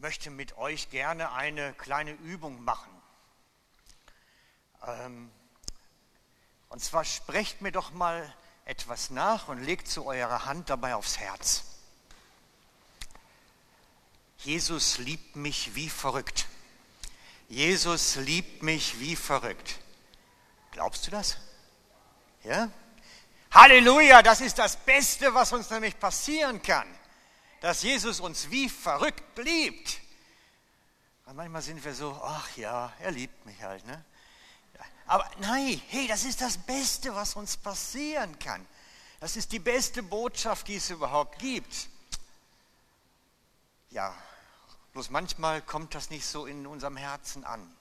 Möchte 0.00 0.30
mit 0.30 0.56
euch 0.56 0.90
gerne 0.90 1.32
eine 1.32 1.72
kleine 1.74 2.12
Übung 2.12 2.62
machen. 2.62 2.90
Ähm, 4.86 5.28
und 6.68 6.80
zwar 6.80 7.04
sprecht 7.04 7.62
mir 7.62 7.72
doch 7.72 7.90
mal 7.90 8.32
etwas 8.64 9.10
nach 9.10 9.48
und 9.48 9.60
legt 9.60 9.88
zu 9.88 10.06
eurer 10.06 10.44
Hand 10.44 10.70
dabei 10.70 10.94
aufs 10.94 11.18
Herz. 11.18 11.64
Jesus 14.38 14.98
liebt 14.98 15.34
mich 15.34 15.74
wie 15.74 15.90
verrückt. 15.90 16.46
Jesus 17.48 18.14
liebt 18.14 18.62
mich 18.62 19.00
wie 19.00 19.16
verrückt. 19.16 19.80
Glaubst 20.70 21.08
du 21.08 21.10
das? 21.10 21.38
Ja? 22.44 22.70
Halleluja, 23.50 24.22
das 24.22 24.42
ist 24.42 24.58
das 24.58 24.76
Beste, 24.76 25.34
was 25.34 25.52
uns 25.52 25.70
nämlich 25.70 25.98
passieren 25.98 26.62
kann 26.62 26.86
dass 27.60 27.82
Jesus 27.82 28.20
uns 28.20 28.50
wie 28.50 28.68
verrückt 28.68 29.38
liebt. 29.38 30.00
Und 31.26 31.36
manchmal 31.36 31.62
sind 31.62 31.84
wir 31.84 31.94
so, 31.94 32.18
ach 32.22 32.56
ja, 32.56 32.92
er 33.00 33.10
liebt 33.10 33.44
mich 33.44 33.62
halt. 33.62 33.86
Ne? 33.86 34.04
Aber 35.06 35.28
nein, 35.40 35.80
hey, 35.88 36.06
das 36.06 36.24
ist 36.24 36.40
das 36.40 36.58
Beste, 36.58 37.14
was 37.14 37.34
uns 37.34 37.56
passieren 37.56 38.38
kann. 38.38 38.66
Das 39.20 39.36
ist 39.36 39.52
die 39.52 39.58
beste 39.58 40.02
Botschaft, 40.02 40.68
die 40.68 40.76
es 40.76 40.90
überhaupt 40.90 41.38
gibt. 41.38 41.88
Ja, 43.90 44.14
bloß 44.92 45.10
manchmal 45.10 45.62
kommt 45.62 45.94
das 45.94 46.10
nicht 46.10 46.26
so 46.26 46.46
in 46.46 46.66
unserem 46.66 46.96
Herzen 46.96 47.44
an. 47.44 47.74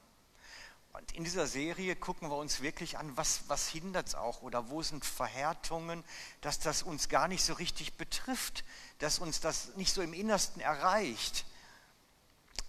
Und 0.98 1.12
in 1.12 1.24
dieser 1.24 1.46
Serie 1.46 1.96
gucken 1.96 2.32
wir 2.32 2.38
uns 2.38 2.62
wirklich 2.62 2.98
an, 2.98 3.16
was, 3.16 3.42
was 3.48 3.68
hindert 3.68 4.08
es 4.08 4.16
auch 4.16 4.42
oder 4.42 4.70
wo 4.70 4.82
sind 4.82 5.06
Verhärtungen, 5.06 6.04
dass 6.42 6.60
das 6.60 6.82
uns 6.82 7.08
gar 7.08 7.28
nicht 7.28 7.44
so 7.44 7.54
richtig 7.54 7.98
betrifft, 7.98 8.64
dass 8.98 9.20
uns 9.20 9.40
das 9.40 9.76
nicht 9.76 9.94
so 9.94 10.02
im 10.02 10.14
Innersten 10.14 10.60
erreicht. 10.60 11.46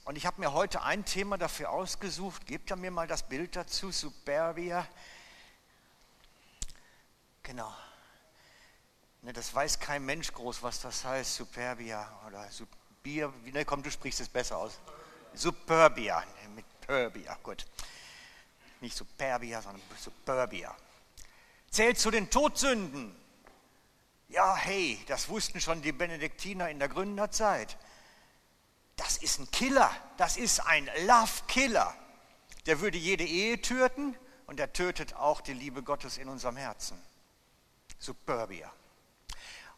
Und 0.04 0.16
ich 0.16 0.26
habe 0.26 0.42
mir 0.42 0.52
heute 0.52 0.82
ein 0.82 1.06
Thema 1.06 1.38
dafür 1.38 1.70
ausgesucht. 1.70 2.46
Gebt 2.46 2.74
mir 2.76 2.90
mal 2.90 3.06
das 3.06 3.26
Bild 3.26 3.56
dazu, 3.56 3.90
Superbia. 3.92 4.86
Genau. 7.44 7.74
Ne, 9.22 9.32
das 9.32 9.54
weiß 9.54 9.80
kein 9.80 10.04
Mensch 10.04 10.34
groß, 10.34 10.62
was 10.62 10.82
das 10.82 11.02
heißt, 11.02 11.34
Superbia 11.34 12.06
oder 12.26 12.46
Subir. 12.50 13.32
Ne, 13.46 13.64
komm, 13.64 13.82
du 13.82 13.90
sprichst 13.90 14.20
es 14.20 14.28
besser 14.28 14.58
aus. 14.58 14.78
Superbia, 15.32 16.20
ne, 16.20 16.48
mit 16.54 16.66
Perbia, 16.82 17.34
gut. 17.42 17.64
Nicht 18.80 18.96
Superbia, 18.96 19.60
sondern 19.60 19.82
Superbia. 19.98 20.74
Zählt 21.70 21.98
zu 21.98 22.10
den 22.10 22.30
Todsünden. 22.30 23.14
Ja, 24.28 24.54
hey, 24.56 25.02
das 25.08 25.28
wussten 25.28 25.60
schon 25.60 25.82
die 25.82 25.92
Benediktiner 25.92 26.68
in 26.70 26.78
der 26.78 26.88
Gründerzeit. 26.88 27.76
Das 28.96 29.16
ist 29.18 29.38
ein 29.38 29.50
Killer, 29.50 29.90
das 30.16 30.36
ist 30.36 30.60
ein 30.60 30.88
Love-Killer. 31.06 31.94
Der 32.66 32.80
würde 32.80 32.98
jede 32.98 33.24
Ehe 33.24 33.60
töten 33.62 34.16
und 34.46 34.60
er 34.60 34.72
tötet 34.72 35.14
auch 35.14 35.40
die 35.40 35.52
Liebe 35.52 35.82
Gottes 35.82 36.18
in 36.18 36.28
unserem 36.28 36.56
Herzen. 36.56 37.00
Superbia. 37.98 38.72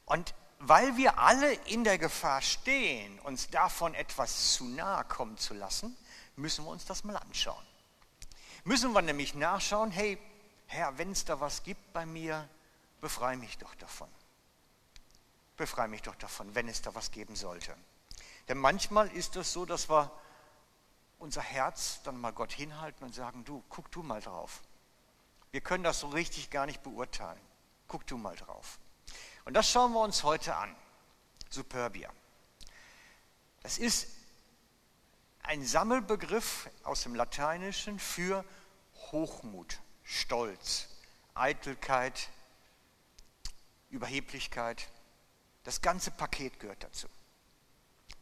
Und 0.05 0.35
weil 0.59 0.97
wir 0.97 1.19
alle 1.19 1.53
in 1.53 1.85
der 1.85 1.99
Gefahr 1.99 2.43
stehen, 2.43 3.19
uns 3.21 3.49
davon 3.49 3.95
etwas 3.95 4.55
zu 4.55 4.65
nahe 4.65 5.05
kommen 5.05 5.39
zu 5.39 5.55
lassen, 5.55 5.97
müssen 6.37 6.65
wir 6.65 6.71
uns 6.71 6.85
das 6.85 7.05
mal 7.05 7.17
anschauen. 7.17 7.65
Müssen 8.65 8.93
wir 8.93 9.03
nämlich 9.03 9.35
nachschauen, 9.35 9.91
hey, 9.91 10.19
Herr, 10.67 10.97
wenn 10.99 11.13
es 11.13 11.25
da 11.25 11.41
was 11.41 11.63
gibt 11.63 11.93
bei 11.93 12.07
mir, 12.07 12.49
befreie 13.01 13.37
mich 13.37 13.59
doch 13.59 13.75
davon. 13.77 14.09
Befreie 15.57 15.89
mich 15.89 16.03
doch 16.03 16.15
davon, 16.17 16.55
wenn 16.55 16.69
es 16.69 16.83
da 16.83 16.95
was 16.95 17.11
geben 17.11 17.37
sollte. 17.37 17.77
Denn 18.49 18.59
manchmal 18.59 19.09
ist 19.09 19.37
es 19.37 19.53
so, 19.53 19.65
dass 19.65 19.89
wir 19.89 20.11
unser 21.19 21.43
Herz 21.43 22.01
dann 22.03 22.21
mal 22.21 22.33
Gott 22.33 22.53
hinhalten 22.53 23.05
und 23.05 23.15
sagen, 23.15 23.45
du, 23.45 23.63
guck 23.69 23.91
du 23.91 24.03
mal 24.03 24.21
drauf. 24.21 24.63
Wir 25.51 25.61
können 25.61 25.85
das 25.85 26.01
so 26.01 26.09
richtig 26.09 26.51
gar 26.51 26.67
nicht 26.67 26.83
beurteilen. 26.83 27.41
Guck 27.89 28.07
du 28.07 28.17
mal 28.17 28.37
drauf. 28.37 28.79
Und 29.45 29.55
das 29.55 29.69
schauen 29.69 29.93
wir 29.93 30.01
uns 30.01 30.23
heute 30.23 30.55
an. 30.55 30.75
Superbia. 31.51 32.11
Das 33.63 33.79
ist 33.79 34.09
ein 35.43 35.65
Sammelbegriff 35.65 36.71
aus 36.85 37.03
dem 37.03 37.15
Lateinischen 37.15 37.99
für 37.99 38.45
Hochmut, 39.13 39.81
Stolz, 40.05 40.89
Eitelkeit, 41.35 42.29
Überheblichkeit. 43.91 44.89
Das 45.65 45.81
ganze 45.81 46.11
Paket 46.11 46.61
gehört 46.61 46.85
dazu. 46.85 47.09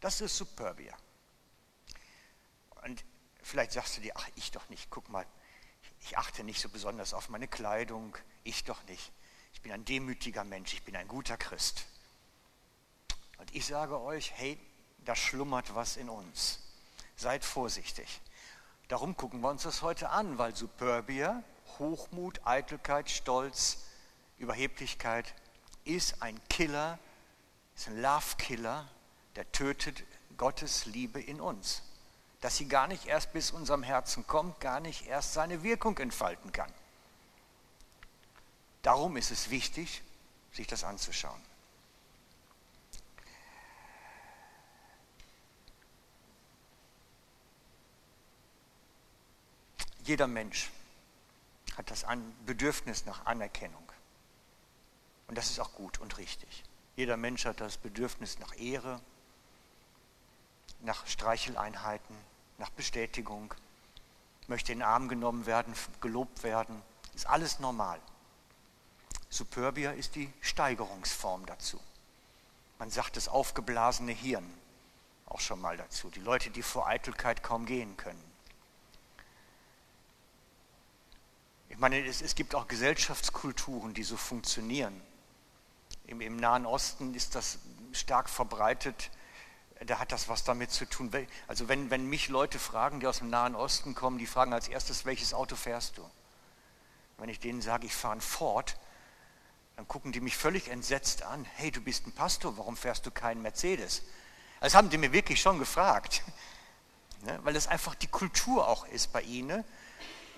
Das 0.00 0.20
ist 0.20 0.36
Superbia. 0.36 0.96
Und 2.84 3.04
vielleicht 3.42 3.72
sagst 3.72 3.96
du 3.96 4.00
dir, 4.00 4.12
ach, 4.16 4.28
ich 4.36 4.50
doch 4.50 4.68
nicht, 4.68 4.90
guck 4.90 5.08
mal, 5.08 5.26
ich 6.00 6.16
achte 6.16 6.44
nicht 6.44 6.60
so 6.60 6.68
besonders 6.68 7.12
auf 7.12 7.28
meine 7.28 7.48
Kleidung, 7.48 8.16
ich 8.44 8.64
doch 8.64 8.82
nicht. 8.84 9.12
Ich 9.52 9.62
bin 9.62 9.72
ein 9.72 9.84
demütiger 9.84 10.44
Mensch, 10.44 10.72
ich 10.74 10.84
bin 10.84 10.96
ein 10.96 11.08
guter 11.08 11.36
Christ. 11.36 11.86
Und 13.38 13.54
ich 13.54 13.66
sage 13.66 14.00
euch, 14.00 14.32
hey, 14.32 14.58
da 14.98 15.16
schlummert 15.16 15.74
was 15.74 15.96
in 15.96 16.08
uns. 16.08 16.60
Seid 17.18 17.44
vorsichtig. 17.44 18.20
Darum 18.86 19.16
gucken 19.16 19.40
wir 19.40 19.50
uns 19.50 19.64
das 19.64 19.82
heute 19.82 20.10
an, 20.10 20.38
weil 20.38 20.54
Superbia, 20.54 21.42
Hochmut, 21.80 22.40
Eitelkeit, 22.46 23.10
Stolz, 23.10 23.78
Überheblichkeit 24.38 25.34
ist 25.84 26.22
ein 26.22 26.40
Killer, 26.48 26.96
ist 27.74 27.88
ein 27.88 28.00
Love-Killer, 28.00 28.88
der 29.34 29.50
tötet 29.50 30.04
Gottes 30.36 30.86
Liebe 30.86 31.20
in 31.20 31.40
uns. 31.40 31.82
Dass 32.40 32.56
sie 32.56 32.68
gar 32.68 32.86
nicht 32.86 33.06
erst 33.06 33.32
bis 33.32 33.50
unserem 33.50 33.82
Herzen 33.82 34.24
kommt, 34.28 34.60
gar 34.60 34.78
nicht 34.78 35.08
erst 35.08 35.32
seine 35.32 35.64
Wirkung 35.64 35.98
entfalten 35.98 36.52
kann. 36.52 36.72
Darum 38.82 39.16
ist 39.16 39.32
es 39.32 39.50
wichtig, 39.50 40.04
sich 40.52 40.68
das 40.68 40.84
anzuschauen. 40.84 41.42
Jeder 50.08 50.26
Mensch 50.26 50.70
hat 51.76 51.90
das 51.90 52.06
Bedürfnis 52.46 53.04
nach 53.04 53.26
Anerkennung. 53.26 53.92
Und 55.26 55.36
das 55.36 55.50
ist 55.50 55.60
auch 55.60 55.74
gut 55.74 56.00
und 56.00 56.16
richtig. 56.16 56.64
Jeder 56.96 57.18
Mensch 57.18 57.44
hat 57.44 57.60
das 57.60 57.76
Bedürfnis 57.76 58.38
nach 58.38 58.58
Ehre, 58.58 59.02
nach 60.80 61.06
Streicheleinheiten, 61.06 62.16
nach 62.56 62.70
Bestätigung, 62.70 63.52
möchte 64.46 64.72
in 64.72 64.78
den 64.78 64.86
Arm 64.86 65.08
genommen 65.08 65.44
werden, 65.44 65.74
gelobt 66.00 66.42
werden. 66.42 66.80
Ist 67.14 67.26
alles 67.26 67.58
normal. 67.58 68.00
Superbia 69.28 69.90
ist 69.90 70.14
die 70.14 70.32
Steigerungsform 70.40 71.44
dazu. 71.44 71.78
Man 72.78 72.90
sagt 72.90 73.18
das 73.18 73.28
aufgeblasene 73.28 74.12
Hirn 74.12 74.50
auch 75.26 75.40
schon 75.40 75.60
mal 75.60 75.76
dazu. 75.76 76.08
Die 76.08 76.20
Leute, 76.20 76.48
die 76.48 76.62
vor 76.62 76.86
Eitelkeit 76.86 77.42
kaum 77.42 77.66
gehen 77.66 77.94
können. 77.98 78.27
Ich 81.78 81.80
meine, 81.80 82.04
es, 82.04 82.22
es 82.22 82.34
gibt 82.34 82.56
auch 82.56 82.66
Gesellschaftskulturen, 82.66 83.94
die 83.94 84.02
so 84.02 84.16
funktionieren. 84.16 85.00
Im, 86.08 86.20
Im 86.20 86.36
Nahen 86.36 86.66
Osten 86.66 87.14
ist 87.14 87.36
das 87.36 87.60
stark 87.92 88.28
verbreitet. 88.28 89.12
Da 89.86 90.00
hat 90.00 90.10
das 90.10 90.28
was 90.28 90.42
damit 90.42 90.72
zu 90.72 90.86
tun. 90.86 91.12
Also 91.46 91.68
wenn, 91.68 91.88
wenn 91.88 92.04
mich 92.06 92.30
Leute 92.30 92.58
fragen, 92.58 92.98
die 92.98 93.06
aus 93.06 93.18
dem 93.18 93.30
Nahen 93.30 93.54
Osten 93.54 93.94
kommen, 93.94 94.18
die 94.18 94.26
fragen 94.26 94.52
als 94.52 94.66
erstes, 94.66 95.04
welches 95.04 95.32
Auto 95.32 95.54
fährst 95.54 95.98
du? 95.98 96.10
Wenn 97.16 97.28
ich 97.28 97.38
denen 97.38 97.62
sage, 97.62 97.86
ich 97.86 97.94
fahre 97.94 98.16
ein 98.16 98.20
Ford, 98.22 98.76
dann 99.76 99.86
gucken 99.86 100.10
die 100.10 100.20
mich 100.20 100.36
völlig 100.36 100.66
entsetzt 100.66 101.22
an. 101.22 101.44
Hey, 101.54 101.70
du 101.70 101.80
bist 101.80 102.08
ein 102.08 102.12
Pastor, 102.12 102.58
warum 102.58 102.76
fährst 102.76 103.06
du 103.06 103.12
keinen 103.12 103.40
Mercedes? 103.40 104.02
Das 104.58 104.74
haben 104.74 104.90
die 104.90 104.98
mir 104.98 105.12
wirklich 105.12 105.40
schon 105.40 105.60
gefragt. 105.60 106.24
Ne? 107.22 107.36
Weil 107.42 107.52
das 107.52 107.66
einfach 107.66 107.96
die 107.96 108.06
Kultur 108.06 108.68
auch 108.68 108.86
ist 108.86 109.12
bei 109.12 109.22
ihnen 109.22 109.64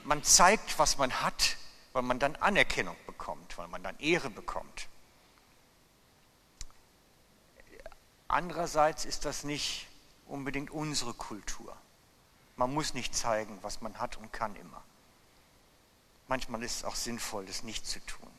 man 0.04 0.22
zeigt, 0.22 0.78
was 0.78 0.98
man 0.98 1.22
hat, 1.22 1.56
weil 1.92 2.02
man 2.02 2.18
dann 2.18 2.36
Anerkennung 2.36 2.96
bekommt, 3.06 3.58
weil 3.58 3.68
man 3.68 3.82
dann 3.82 3.98
Ehre 3.98 4.30
bekommt. 4.30 4.88
Andererseits 8.28 9.04
ist 9.04 9.24
das 9.24 9.42
nicht 9.42 9.88
unbedingt 10.26 10.70
unsere 10.70 11.14
Kultur. 11.14 11.76
Man 12.56 12.72
muss 12.72 12.94
nicht 12.94 13.14
zeigen, 13.14 13.58
was 13.62 13.80
man 13.80 13.98
hat 13.98 14.16
und 14.16 14.32
kann 14.32 14.54
immer. 14.54 14.82
Manchmal 16.28 16.62
ist 16.62 16.76
es 16.76 16.84
auch 16.84 16.94
sinnvoll, 16.94 17.46
das 17.46 17.64
nicht 17.64 17.86
zu 17.86 17.98
tun. 18.06 18.30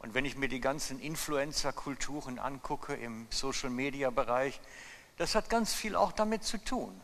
Und 0.00 0.14
wenn 0.14 0.24
ich 0.24 0.36
mir 0.36 0.48
die 0.48 0.60
ganzen 0.60 0.98
Influencer-Kulturen 0.98 2.38
angucke 2.38 2.94
im 2.94 3.28
Social-Media-Bereich, 3.30 4.60
das 5.18 5.34
hat 5.34 5.50
ganz 5.50 5.74
viel 5.74 5.94
auch 5.94 6.10
damit 6.10 6.42
zu 6.42 6.58
tun. 6.58 7.00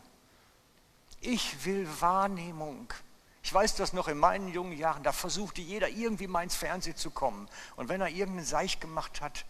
Ich 1.27 1.65
will 1.65 1.85
Wahrnehmung. 1.99 2.87
Ich 3.43 3.53
weiß 3.53 3.75
das 3.75 3.91
noch 3.91 4.07
in 4.07 4.17
meinen 4.17 4.47
jungen 4.47 4.77
Jahren, 4.77 5.03
da 5.03 5.11
versuchte 5.11 5.59
jeder 5.59 5.89
irgendwie 5.89 6.25
mal 6.25 6.43
ins 6.43 6.55
Fernsehen 6.55 6.95
zu 6.95 7.11
kommen. 7.11 7.49
Und 7.75 7.89
wenn 7.89 7.99
er 7.99 8.07
irgendeinen 8.07 8.45
Seich 8.45 8.79
gemacht 8.79 9.19
hat, 9.19 9.43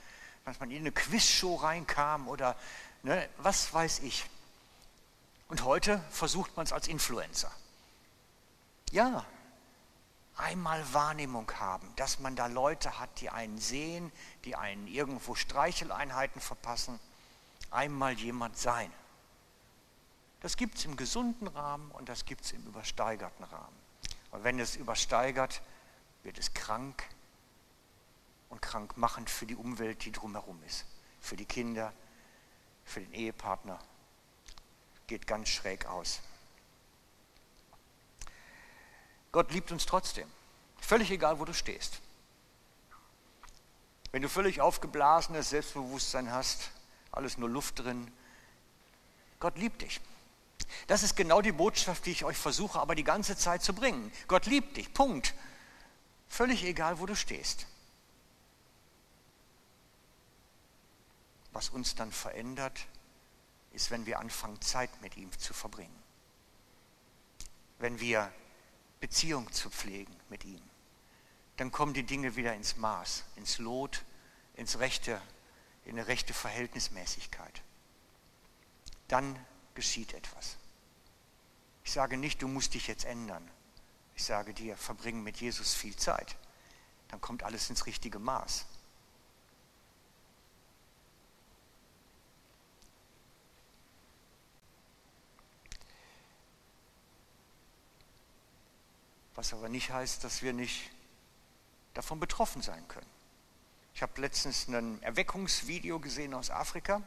dass 0.43 0.59
man 0.59 0.71
in 0.71 0.79
eine 0.79 0.91
Quizshow 0.91 1.53
reinkam 1.53 2.27
oder 2.29 2.55
ne, 3.03 3.29
was 3.37 3.71
weiß 3.75 3.99
ich. 3.99 4.27
Und 5.49 5.65
heute 5.65 6.03
versucht 6.09 6.57
man 6.57 6.65
es 6.65 6.73
als 6.73 6.87
Influencer. 6.87 7.51
Ja, 8.89 9.23
einmal 10.35 10.83
Wahrnehmung 10.93 11.51
haben, 11.59 11.87
dass 11.95 12.17
man 12.17 12.35
da 12.35 12.47
Leute 12.47 12.97
hat, 12.99 13.21
die 13.21 13.29
einen 13.29 13.59
sehen, 13.59 14.11
die 14.45 14.55
einen 14.55 14.87
irgendwo 14.87 15.35
Streicheleinheiten 15.35 16.41
verpassen. 16.41 16.99
Einmal 17.69 18.13
jemand 18.13 18.57
sein. 18.57 18.91
Das 20.41 20.55
gibt 20.55 20.77
es 20.77 20.85
im 20.85 20.95
gesunden 20.95 21.47
Rahmen 21.47 21.91
und 21.91 22.09
das 22.09 22.25
gibt 22.25 22.45
es 22.45 22.51
im 22.51 22.65
übersteigerten 22.65 23.43
Rahmen. 23.45 23.75
Und 24.31 24.43
wenn 24.43 24.59
es 24.59 24.75
übersteigert, 24.75 25.61
wird 26.23 26.37
es 26.37 26.53
krank 26.53 27.03
und 28.49 28.61
krankmachend 28.61 29.29
für 29.29 29.45
die 29.45 29.55
Umwelt, 29.55 30.05
die 30.05 30.11
drumherum 30.11 30.61
ist. 30.63 30.85
Für 31.21 31.35
die 31.35 31.45
Kinder, 31.45 31.91
für 32.85 33.01
den 33.01 33.13
Ehepartner. 33.13 33.79
Geht 35.07 35.25
ganz 35.25 35.49
schräg 35.49 35.85
aus. 35.85 36.21
Gott 39.31 39.51
liebt 39.51 39.71
uns 39.71 39.85
trotzdem. 39.85 40.29
Völlig 40.79 41.11
egal, 41.11 41.39
wo 41.39 41.45
du 41.45 41.53
stehst. 41.53 42.01
Wenn 44.11 44.21
du 44.21 44.29
völlig 44.29 44.61
aufgeblasenes 44.61 45.49
Selbstbewusstsein 45.49 46.31
hast, 46.31 46.71
alles 47.11 47.37
nur 47.37 47.49
Luft 47.49 47.79
drin, 47.79 48.11
Gott 49.39 49.57
liebt 49.57 49.81
dich. 49.81 50.01
Das 50.87 51.03
ist 51.03 51.15
genau 51.15 51.41
die 51.41 51.51
Botschaft, 51.51 52.05
die 52.05 52.11
ich 52.11 52.25
euch 52.25 52.37
versuche, 52.37 52.79
aber 52.79 52.95
die 52.95 53.03
ganze 53.03 53.37
Zeit 53.37 53.63
zu 53.63 53.73
bringen. 53.73 54.11
Gott 54.27 54.45
liebt 54.45 54.77
dich, 54.77 54.93
Punkt. 54.93 55.33
Völlig 56.27 56.63
egal, 56.63 56.99
wo 56.99 57.05
du 57.05 57.15
stehst. 57.15 57.67
Was 61.53 61.69
uns 61.69 61.95
dann 61.95 62.11
verändert, 62.11 62.85
ist, 63.71 63.91
wenn 63.91 64.05
wir 64.05 64.19
anfangen, 64.19 64.61
Zeit 64.61 64.89
mit 65.01 65.17
ihm 65.17 65.31
zu 65.37 65.53
verbringen. 65.53 66.03
Wenn 67.79 67.99
wir 67.99 68.31
Beziehung 68.99 69.51
zu 69.51 69.69
pflegen 69.69 70.15
mit 70.29 70.43
ihm. 70.45 70.61
Dann 71.57 71.71
kommen 71.71 71.93
die 71.93 72.03
Dinge 72.03 72.35
wieder 72.35 72.53
ins 72.53 72.77
Maß, 72.77 73.23
ins 73.35 73.57
Lot, 73.57 74.03
ins 74.55 74.79
rechte, 74.79 75.21
in 75.85 75.91
eine 75.91 76.07
rechte 76.07 76.33
Verhältnismäßigkeit. 76.33 77.61
Dann 79.07 79.37
geschieht 79.73 80.13
etwas. 80.13 80.56
Sage 81.97 82.15
nicht, 82.15 82.43
du 82.43 82.47
musst 82.47 82.75
dich 82.75 82.85
jetzt 82.85 83.05
ändern. 83.05 83.49
Ich 84.13 84.23
sage 84.23 84.53
dir, 84.53 84.77
verbring 84.77 85.23
mit 85.23 85.37
Jesus 85.37 85.73
viel 85.73 85.95
Zeit. 85.95 86.35
Dann 87.07 87.19
kommt 87.21 87.41
alles 87.41 87.71
ins 87.71 87.87
richtige 87.87 88.19
Maß. 88.19 88.67
Was 99.33 99.51
aber 99.53 99.67
nicht 99.67 99.89
heißt, 99.89 100.23
dass 100.23 100.43
wir 100.43 100.53
nicht 100.53 100.91
davon 101.95 102.19
betroffen 102.19 102.61
sein 102.61 102.87
können. 102.87 103.09
Ich 103.95 104.03
habe 104.03 104.21
letztens 104.21 104.67
ein 104.67 105.01
Erweckungsvideo 105.01 105.99
gesehen 105.99 106.35
aus 106.35 106.51
Afrika 106.51 107.01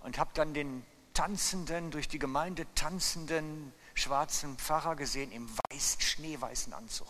und 0.00 0.18
habe 0.18 0.32
dann 0.34 0.54
den 0.54 0.84
tanzenden, 1.16 1.90
durch 1.90 2.08
die 2.08 2.18
Gemeinde 2.18 2.66
tanzenden 2.74 3.72
schwarzen 3.94 4.58
Pfarrer 4.58 4.96
gesehen 4.96 5.32
im 5.32 5.48
weiß, 5.70 5.96
schneeweißen 5.98 6.74
Anzug. 6.74 7.08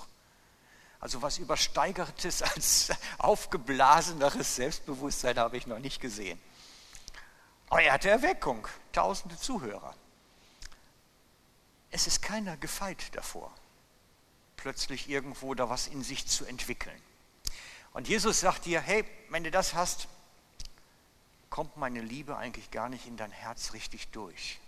Also 1.01 1.23
was 1.23 1.39
übersteigertes 1.39 2.43
als 2.55 2.91
aufgeblaseneres 3.19 4.57
Selbstbewusstsein 4.57 5.39
habe 5.39 5.57
ich 5.57 5.67
noch 5.67 5.81
nicht 5.81 6.01
gesehen. 6.01 6.41
Aber 7.69 7.83
er 7.83 7.95
hatte 7.95 8.09
Erweckung, 8.09 8.69
tausende 8.93 9.37
Zuhörer. 9.37 9.93
Es 11.91 12.07
ist 12.07 12.23
keiner 12.23 12.57
gefeit 12.57 13.15
davor, 13.17 13.53
plötzlich 14.57 15.09
irgendwo 15.09 15.55
da 15.55 15.69
was 15.69 15.89
in 15.89 16.05
sich 16.05 16.29
zu 16.29 16.45
entwickeln. 16.45 17.03
Und 17.93 18.07
Jesus 18.07 18.39
sagt 18.39 18.67
dir, 18.67 18.81
hey, 18.81 19.05
wenn 19.31 19.43
du 19.43 19.51
das 19.51 19.75
hast, 19.75 20.07
kommt 21.51 21.77
meine 21.77 22.01
Liebe 22.01 22.37
eigentlich 22.37 22.71
gar 22.71 22.89
nicht 22.89 23.07
in 23.07 23.17
dein 23.17 23.31
Herz 23.31 23.73
richtig 23.73 24.09
durch. 24.09 24.61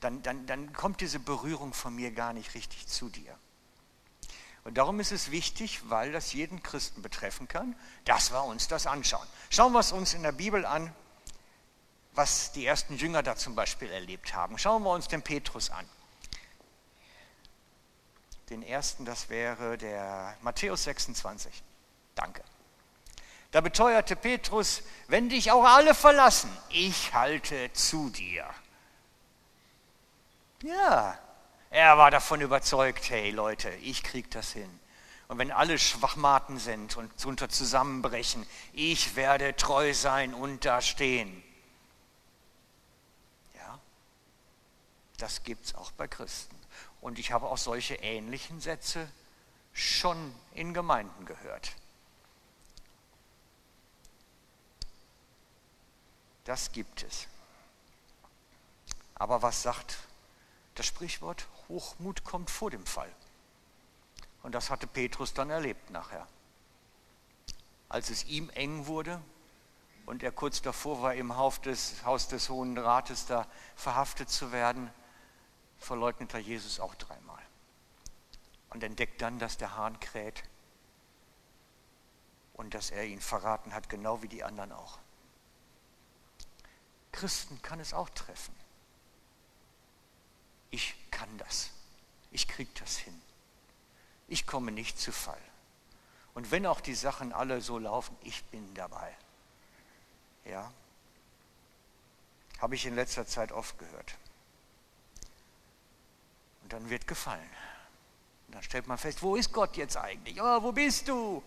Dann, 0.00 0.22
dann, 0.22 0.46
dann 0.46 0.72
kommt 0.72 1.00
diese 1.00 1.18
Berührung 1.18 1.74
von 1.74 1.94
mir 1.94 2.10
gar 2.10 2.32
nicht 2.32 2.54
richtig 2.54 2.86
zu 2.86 3.08
dir. 3.08 3.36
Und 4.64 4.76
darum 4.76 5.00
ist 5.00 5.12
es 5.12 5.30
wichtig, 5.30 5.88
weil 5.88 6.12
das 6.12 6.32
jeden 6.32 6.62
Christen 6.62 7.02
betreffen 7.02 7.48
kann, 7.48 7.74
dass 8.04 8.30
wir 8.30 8.44
uns 8.44 8.68
das 8.68 8.86
anschauen. 8.86 9.26
Schauen 9.48 9.72
wir 9.72 9.80
es 9.80 9.92
uns 9.92 10.12
in 10.14 10.22
der 10.22 10.32
Bibel 10.32 10.66
an, 10.66 10.94
was 12.14 12.52
die 12.52 12.66
ersten 12.66 12.96
Jünger 12.96 13.22
da 13.22 13.36
zum 13.36 13.54
Beispiel 13.54 13.90
erlebt 13.90 14.34
haben. 14.34 14.58
Schauen 14.58 14.82
wir 14.82 14.90
uns 14.90 15.08
den 15.08 15.22
Petrus 15.22 15.70
an. 15.70 15.88
Den 18.50 18.62
ersten, 18.62 19.04
das 19.04 19.28
wäre 19.28 19.78
der 19.78 20.36
Matthäus 20.42 20.84
26. 20.84 21.62
Danke. 22.14 22.42
Da 23.50 23.60
beteuerte 23.60 24.14
Petrus, 24.14 24.82
wenn 25.08 25.28
dich 25.28 25.50
auch 25.50 25.64
alle 25.64 25.94
verlassen, 25.94 26.56
ich 26.68 27.12
halte 27.14 27.72
zu 27.72 28.10
dir. 28.10 28.48
Ja, 30.62 31.18
er 31.70 31.98
war 31.98 32.10
davon 32.10 32.40
überzeugt, 32.40 33.10
hey 33.10 33.30
Leute, 33.30 33.70
ich 33.82 34.02
krieg 34.02 34.30
das 34.30 34.52
hin. 34.52 34.80
Und 35.26 35.38
wenn 35.38 35.52
alle 35.52 35.78
Schwachmaten 35.78 36.58
sind 36.58 36.96
und 36.96 37.22
drunter 37.22 37.48
zusammenbrechen, 37.48 38.44
ich 38.72 39.14
werde 39.16 39.54
treu 39.56 39.94
sein 39.94 40.34
und 40.34 40.64
da 40.64 40.80
stehen. 40.80 41.42
Ja, 43.54 43.78
das 45.18 45.44
gibt 45.44 45.66
es 45.66 45.74
auch 45.74 45.92
bei 45.92 46.08
Christen. 46.08 46.56
Und 47.00 47.18
ich 47.18 47.32
habe 47.32 47.46
auch 47.46 47.58
solche 47.58 47.94
ähnlichen 47.94 48.60
Sätze 48.60 49.08
schon 49.72 50.34
in 50.54 50.74
Gemeinden 50.74 51.24
gehört. 51.24 51.76
Das 56.44 56.72
gibt 56.72 57.02
es. 57.02 57.26
Aber 59.14 59.42
was 59.42 59.62
sagt 59.62 59.98
das 60.74 60.86
Sprichwort? 60.86 61.46
Hochmut 61.68 62.24
kommt 62.24 62.50
vor 62.50 62.70
dem 62.70 62.86
Fall. 62.86 63.14
Und 64.42 64.54
das 64.54 64.70
hatte 64.70 64.86
Petrus 64.86 65.34
dann 65.34 65.50
erlebt 65.50 65.90
nachher. 65.90 66.26
Als 67.88 68.10
es 68.10 68.24
ihm 68.24 68.48
eng 68.50 68.86
wurde 68.86 69.20
und 70.06 70.22
er 70.22 70.32
kurz 70.32 70.62
davor 70.62 71.02
war, 71.02 71.14
im 71.14 71.36
Haus 71.36 71.60
des, 71.60 72.48
Hohen 72.48 72.78
Rates 72.78 73.26
da 73.26 73.46
verhaftet 73.76 74.30
zu 74.30 74.52
werden, 74.52 74.90
verleugnet 75.78 76.32
er 76.34 76.40
Jesus 76.40 76.80
auch 76.80 76.94
dreimal. 76.94 77.42
Und 78.70 78.82
entdeckt 78.82 79.20
dann, 79.20 79.38
dass 79.38 79.58
der 79.58 79.76
Hahn 79.76 80.00
kräht 80.00 80.44
und 82.54 82.72
dass 82.74 82.90
er 82.90 83.04
ihn 83.04 83.20
verraten 83.20 83.74
hat, 83.74 83.88
genau 83.88 84.22
wie 84.22 84.28
die 84.28 84.44
anderen 84.44 84.72
auch. 84.72 84.98
Christen 87.12 87.60
kann 87.62 87.80
es 87.80 87.92
auch 87.92 88.08
treffen. 88.10 88.54
Ich 90.70 90.94
kann 91.10 91.28
das. 91.38 91.70
Ich 92.30 92.46
kriege 92.46 92.70
das 92.78 92.96
hin. 92.96 93.20
Ich 94.28 94.46
komme 94.46 94.70
nicht 94.70 94.98
zu 94.98 95.12
Fall. 95.12 95.40
Und 96.34 96.50
wenn 96.52 96.66
auch 96.66 96.80
die 96.80 96.94
Sachen 96.94 97.32
alle 97.32 97.60
so 97.60 97.78
laufen, 97.78 98.16
ich 98.22 98.44
bin 98.44 98.72
dabei. 98.74 99.16
Ja? 100.44 100.72
Habe 102.58 102.76
ich 102.76 102.86
in 102.86 102.94
letzter 102.94 103.26
Zeit 103.26 103.50
oft 103.50 103.78
gehört. 103.78 104.16
Und 106.62 106.72
dann 106.72 106.88
wird 106.88 107.08
gefallen. 107.08 107.50
Und 108.46 108.54
dann 108.54 108.62
stellt 108.62 108.86
man 108.86 108.98
fest, 108.98 109.22
wo 109.22 109.34
ist 109.34 109.52
Gott 109.52 109.76
jetzt 109.76 109.96
eigentlich? 109.96 110.40
Oh, 110.40 110.62
wo 110.62 110.70
bist 110.70 111.08
du? 111.08 111.42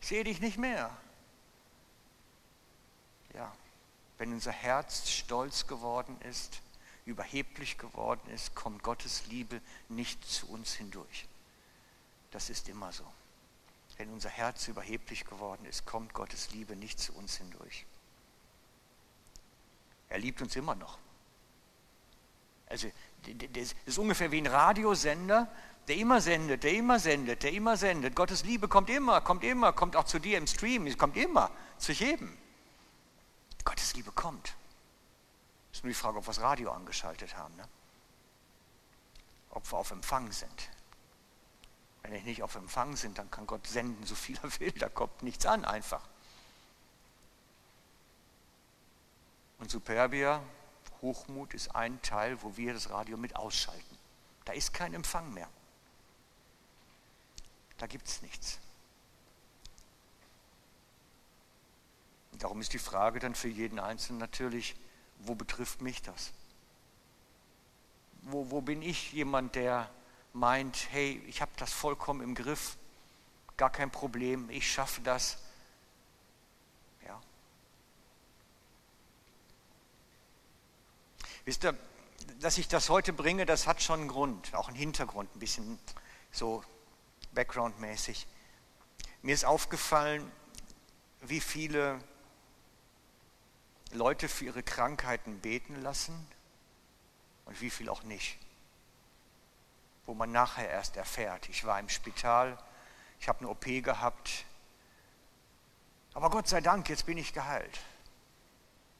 Ich 0.00 0.08
sehe 0.08 0.24
dich 0.24 0.40
nicht 0.40 0.58
mehr. 0.58 0.90
Ja, 3.34 3.52
wenn 4.22 4.34
unser 4.34 4.52
Herz 4.52 5.10
stolz 5.10 5.66
geworden 5.66 6.16
ist, 6.20 6.60
überheblich 7.06 7.76
geworden 7.76 8.30
ist, 8.30 8.54
kommt 8.54 8.84
Gottes 8.84 9.26
Liebe 9.26 9.60
nicht 9.88 10.24
zu 10.24 10.48
uns 10.48 10.74
hindurch. 10.74 11.26
Das 12.30 12.48
ist 12.48 12.68
immer 12.68 12.92
so. 12.92 13.02
Wenn 13.96 14.10
unser 14.10 14.28
Herz 14.28 14.68
überheblich 14.68 15.24
geworden 15.24 15.64
ist, 15.64 15.86
kommt 15.86 16.14
Gottes 16.14 16.52
Liebe 16.52 16.76
nicht 16.76 17.00
zu 17.00 17.12
uns 17.14 17.38
hindurch. 17.38 17.84
Er 20.08 20.20
liebt 20.20 20.40
uns 20.40 20.54
immer 20.54 20.76
noch. 20.76 20.98
Also 22.68 22.92
das 23.54 23.74
ist 23.86 23.98
ungefähr 23.98 24.30
wie 24.30 24.40
ein 24.40 24.46
Radiosender, 24.46 25.50
der 25.88 25.96
immer 25.96 26.20
sendet, 26.20 26.62
der 26.62 26.74
immer 26.74 27.00
sendet, 27.00 27.42
der 27.42 27.50
immer 27.50 27.76
sendet. 27.76 28.14
Gottes 28.14 28.44
Liebe 28.44 28.68
kommt 28.68 28.88
immer, 28.88 29.20
kommt 29.20 29.42
immer, 29.42 29.72
kommt 29.72 29.96
auch 29.96 30.04
zu 30.04 30.20
dir 30.20 30.38
im 30.38 30.46
Stream, 30.46 30.96
kommt 30.96 31.16
immer 31.16 31.50
zu 31.76 31.90
jedem. 31.90 32.38
Gottes 33.64 33.94
Liebe 33.94 34.12
kommt. 34.12 34.54
Ist 35.72 35.84
nur 35.84 35.90
die 35.90 35.94
Frage, 35.94 36.18
ob 36.18 36.24
wir 36.24 36.34
das 36.34 36.40
Radio 36.40 36.72
angeschaltet 36.72 37.36
haben, 37.36 37.54
ne? 37.56 37.68
ob 39.50 39.70
wir 39.70 39.78
auf 39.78 39.90
Empfang 39.90 40.30
sind. 40.32 40.70
Wenn 42.02 42.12
wir 42.12 42.22
nicht 42.22 42.42
auf 42.42 42.54
Empfang 42.56 42.96
sind, 42.96 43.18
dann 43.18 43.30
kann 43.30 43.46
Gott 43.46 43.66
senden, 43.66 44.04
so 44.04 44.14
viel 44.14 44.38
er 44.42 44.60
will, 44.60 44.72
da 44.72 44.88
kommt 44.88 45.22
nichts 45.22 45.46
an 45.46 45.64
einfach. 45.64 46.06
Und 49.58 49.70
Superbia, 49.70 50.42
Hochmut 51.00 51.54
ist 51.54 51.74
ein 51.74 52.02
Teil, 52.02 52.42
wo 52.42 52.56
wir 52.56 52.74
das 52.74 52.90
Radio 52.90 53.16
mit 53.16 53.36
ausschalten. 53.36 53.98
Da 54.44 54.52
ist 54.52 54.74
kein 54.74 54.92
Empfang 54.92 55.32
mehr. 55.32 55.48
Da 57.78 57.86
gibt 57.86 58.08
es 58.08 58.22
nichts. 58.22 58.58
Darum 62.42 62.60
ist 62.60 62.72
die 62.72 62.78
Frage 62.78 63.20
dann 63.20 63.34
für 63.34 63.48
jeden 63.48 63.78
Einzelnen 63.78 64.18
natürlich, 64.18 64.74
wo 65.18 65.34
betrifft 65.34 65.80
mich 65.80 66.02
das? 66.02 66.32
Wo, 68.22 68.50
wo 68.50 68.60
bin 68.60 68.82
ich 68.82 69.12
jemand, 69.12 69.54
der 69.54 69.88
meint, 70.32 70.88
hey, 70.90 71.22
ich 71.28 71.40
habe 71.40 71.52
das 71.56 71.72
vollkommen 71.72 72.20
im 72.20 72.34
Griff, 72.34 72.76
gar 73.56 73.70
kein 73.70 73.90
Problem, 73.90 74.50
ich 74.50 74.70
schaffe 74.70 75.00
das. 75.02 75.38
Ja. 77.06 77.20
Wisst 81.44 81.64
ihr, 81.64 81.78
dass 82.40 82.58
ich 82.58 82.66
das 82.66 82.88
heute 82.88 83.12
bringe, 83.12 83.46
das 83.46 83.68
hat 83.68 83.82
schon 83.82 84.00
einen 84.00 84.08
Grund, 84.08 84.54
auch 84.54 84.68
einen 84.68 84.76
Hintergrund, 84.76 85.34
ein 85.36 85.38
bisschen 85.38 85.78
so 86.32 86.64
backgroundmäßig. 87.34 88.26
Mir 89.22 89.34
ist 89.34 89.44
aufgefallen, 89.44 90.28
wie 91.20 91.40
viele 91.40 92.00
Leute 93.92 94.28
für 94.28 94.46
ihre 94.46 94.62
Krankheiten 94.62 95.40
beten 95.40 95.80
lassen 95.82 96.26
und 97.44 97.60
wie 97.60 97.70
viel 97.70 97.88
auch 97.88 98.02
nicht. 98.02 98.38
Wo 100.04 100.14
man 100.14 100.32
nachher 100.32 100.68
erst 100.68 100.96
erfährt, 100.96 101.48
ich 101.48 101.64
war 101.64 101.78
im 101.78 101.88
Spital, 101.88 102.58
ich 103.20 103.28
habe 103.28 103.40
eine 103.40 103.48
OP 103.48 103.64
gehabt, 103.64 104.44
aber 106.14 106.30
Gott 106.30 106.48
sei 106.48 106.60
Dank, 106.60 106.88
jetzt 106.88 107.06
bin 107.06 107.18
ich 107.18 107.32
geheilt. 107.32 107.80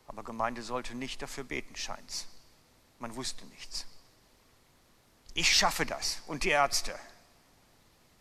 Aber 0.06 0.22
Gemeinde 0.22 0.62
sollte 0.62 0.94
nicht 0.94 1.22
dafür 1.22 1.44
beten, 1.44 1.76
scheint's. 1.76 2.26
Man 2.98 3.14
wusste 3.16 3.44
nichts. 3.46 3.86
Ich 5.34 5.54
schaffe 5.56 5.86
das 5.86 6.22
und 6.26 6.44
die 6.44 6.50
Ärzte. 6.50 6.98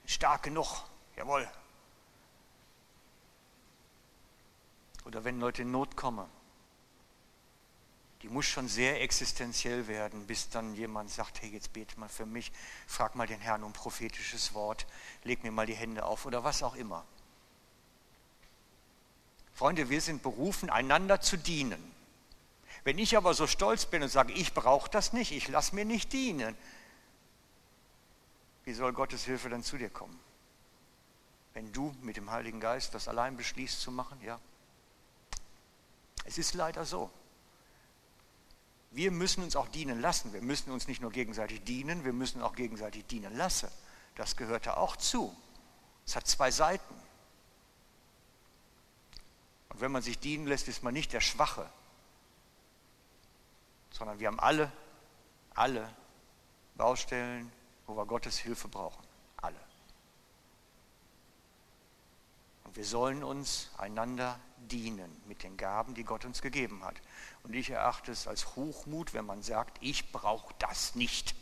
Stark 0.06 0.44
genug, 0.44 0.84
jawohl. 1.16 1.50
Oder 5.06 5.24
wenn 5.24 5.40
Leute 5.40 5.64
in 5.64 5.72
Not 5.72 5.96
kommen, 5.96 6.30
die 8.22 8.30
muss 8.30 8.46
schon 8.46 8.68
sehr 8.68 9.02
existenziell 9.02 9.88
werden, 9.88 10.28
bis 10.28 10.50
dann 10.50 10.76
jemand 10.76 11.10
sagt, 11.10 11.42
hey, 11.42 11.50
jetzt 11.50 11.74
bete 11.74 12.00
mal 12.00 12.10
für 12.10 12.26
mich, 12.26 12.52
frag 12.86 13.16
mal 13.16 13.26
den 13.26 13.40
Herrn 13.40 13.64
um 13.64 13.74
prophetisches 13.74 14.54
Wort, 14.54 14.86
leg 15.24 15.44
mir 15.44 15.52
mal 15.52 15.66
die 15.66 15.74
Hände 15.74 16.06
auf 16.06 16.26
oder 16.26 16.44
was 16.44 16.62
auch 16.62 16.76
immer. 16.76 17.06
Freunde, 19.54 19.90
wir 19.90 20.02
sind 20.02 20.22
berufen, 20.22 20.70
einander 20.70 21.22
zu 21.22 21.38
dienen. 21.38 21.92
Wenn 22.84 22.98
ich 22.98 23.18
aber 23.18 23.34
so 23.34 23.48
stolz 23.48 23.86
bin 23.86 24.02
und 24.04 24.10
sage, 24.10 24.34
ich 24.34 24.54
brauche 24.54 24.90
das 24.90 25.14
nicht, 25.14 25.32
ich 25.32 25.48
lasse 25.48 25.76
mir 25.76 25.86
nicht 25.86 26.14
dienen, 26.14 26.56
wie 28.66 28.74
soll 28.74 28.94
Gottes 28.94 29.26
Hilfe 29.26 29.50
dann 29.50 29.64
zu 29.64 29.78
dir 29.78 29.90
kommen? 29.90 30.20
Wenn 31.54 31.74
du 31.74 31.96
mit 32.02 32.18
dem 32.18 32.32
Heiligen 32.32 32.60
Geist 32.60 32.94
das 32.94 33.08
allein 33.08 33.36
beschließt 33.36 33.82
zu 33.82 33.92
machen, 33.92 34.20
ja. 34.22 34.40
Es 36.24 36.38
ist 36.38 36.54
leider 36.54 36.86
so. 36.86 37.12
Wir 38.92 39.10
müssen 39.10 39.44
uns 39.44 39.56
auch 39.56 39.70
dienen 39.70 40.02
lassen. 40.02 40.34
Wir 40.34 40.42
müssen 40.42 40.72
uns 40.72 40.88
nicht 40.88 41.02
nur 41.02 41.12
gegenseitig 41.12 41.64
dienen, 41.64 42.04
wir 42.04 42.14
müssen 42.14 42.42
auch 42.42 42.56
gegenseitig 42.56 43.06
dienen 43.08 43.36
lassen. 43.38 43.70
Das 44.16 44.36
gehört 44.36 44.68
da 44.68 44.76
auch 44.76 44.98
zu. 44.98 45.36
Es 46.06 46.16
hat 46.18 46.28
zwei 46.28 46.52
Seiten. 46.52 46.94
Und 49.70 49.80
wenn 49.80 49.92
man 49.92 50.02
sich 50.02 50.20
dienen 50.20 50.46
lässt, 50.46 50.68
ist 50.68 50.84
man 50.84 50.94
nicht 50.94 51.14
der 51.14 51.22
Schwache, 51.22 51.70
sondern 53.92 54.20
wir 54.20 54.28
haben 54.28 54.40
alle, 54.42 54.70
alle 55.54 55.90
Baustellen, 56.76 57.50
wo 57.88 57.96
wir 57.96 58.06
Gottes 58.06 58.38
Hilfe 58.38 58.68
brauchen. 58.68 59.06
Alle. 59.38 59.60
Und 62.66 62.76
wir 62.76 62.86
sollen 62.86 63.24
uns 63.24 63.70
einander 63.78 64.38
dienen 64.68 65.22
mit 65.28 65.44
den 65.44 65.58
Gaben, 65.58 65.94
die 65.94 66.04
Gott 66.04 66.26
uns 66.26 66.42
gegeben 66.42 66.84
hat. 66.84 66.96
Und 67.44 67.54
ich 67.54 67.70
erachte 67.70 68.12
es 68.12 68.28
als 68.28 68.56
Hochmut, 68.56 69.14
wenn 69.14 69.26
man 69.26 69.44
sagt, 69.44 69.78
ich 69.82 70.12
brauche 70.12 70.54
das 70.60 70.96
nicht. 70.96 71.36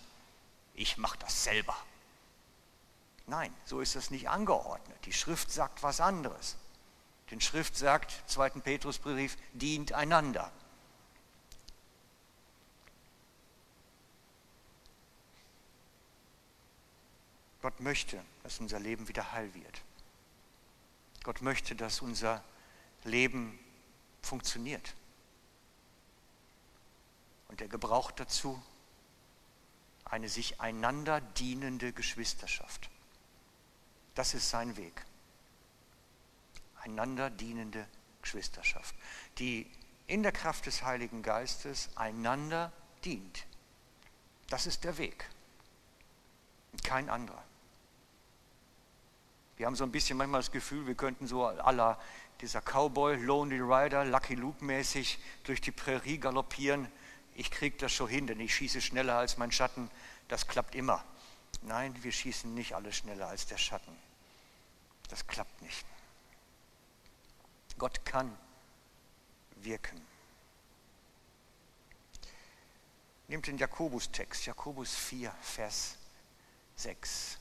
Ich 0.74 0.98
mache 0.98 1.18
das 1.20 1.44
selber. 1.44 1.76
Nein, 3.28 3.54
so 3.66 3.80
ist 3.82 3.96
das 3.96 4.10
nicht 4.10 4.30
angeordnet. 4.30 4.98
Die 5.06 5.14
Schrift 5.14 5.52
sagt 5.52 5.84
was 5.84 6.02
anderes. 6.02 6.56
Die 7.30 7.40
Schrift 7.40 7.76
sagt, 7.76 8.24
2. 8.28 8.50
Petrusbrief, 8.62 9.38
dient 9.54 9.94
einander. 9.94 10.52
Gott 17.62 17.80
möchte, 17.82 18.24
dass 18.44 18.60
unser 18.60 18.80
Leben 18.80 19.08
wieder 19.08 19.32
heil 19.32 19.54
wird. 19.54 19.82
Gott 21.24 21.42
möchte, 21.42 21.76
dass 21.76 22.02
unser 22.02 22.44
Leben 23.04 23.58
funktioniert. 24.22 24.94
Und 27.48 27.62
er 27.62 27.68
gebraucht 27.68 28.20
dazu 28.20 28.62
eine 30.06 30.30
sich 30.30 30.60
einander 30.60 31.22
dienende 31.22 31.94
Geschwisterschaft. 31.94 32.90
Das 34.16 34.34
ist 34.34 34.50
sein 34.50 34.76
Weg. 34.76 35.06
Einander 36.82 37.30
dienende 37.30 37.88
Geschwisterschaft, 38.22 38.96
die 39.38 39.70
in 40.08 40.24
der 40.24 40.32
Kraft 40.32 40.66
des 40.66 40.84
Heiligen 40.84 41.22
Geistes 41.22 41.90
einander 41.96 42.72
dient. 43.06 43.46
Das 44.50 44.66
ist 44.66 44.84
der 44.84 44.98
Weg. 44.98 45.30
Kein 46.84 47.10
anderer. 47.10 47.44
Wir 49.60 49.66
haben 49.66 49.76
so 49.76 49.84
ein 49.84 49.92
bisschen 49.92 50.18
manchmal 50.18 50.40
das 50.40 50.52
Gefühl, 50.52 50.88
wir 50.88 50.96
könnten 50.96 51.28
so 51.28 51.46
aller 51.46 52.00
dieser 52.40 52.62
Cowboy, 52.62 53.18
Lonely 53.18 53.60
Rider, 53.60 54.06
Lucky 54.06 54.36
Luke 54.36 54.64
mäßig 54.64 55.20
durch 55.44 55.60
die 55.60 55.74
Prärie 55.74 56.18
galoppieren. 56.18 56.90
Ich 57.36 57.52
kriege 57.52 57.76
das 57.76 57.92
schon 57.92 58.08
hin, 58.08 58.26
denn 58.26 58.40
ich 58.40 58.56
schieße 58.56 58.80
schneller 58.80 59.18
als 59.18 59.38
mein 59.38 59.52
Schatten. 59.52 59.92
Das 60.30 60.48
klappt 60.48 60.76
immer. 60.76 61.04
Nein, 61.62 61.94
wir 62.04 62.14
schießen 62.14 62.54
nicht 62.54 62.74
alle 62.74 62.94
schneller 62.94 63.28
als 63.28 63.48
der 63.48 63.58
Schatten. 63.58 63.94
Das 65.10 65.28
klappt 65.28 65.62
nicht. 65.62 65.86
Gott 67.78 68.06
kann 68.06 68.34
wirken. 69.58 70.00
Nehmt 73.28 73.46
den 73.46 73.58
Jakobus-Text, 73.58 74.46
Jakobus 74.46 74.96
4, 74.96 75.36
Vers 75.42 75.98
6. 76.78 77.39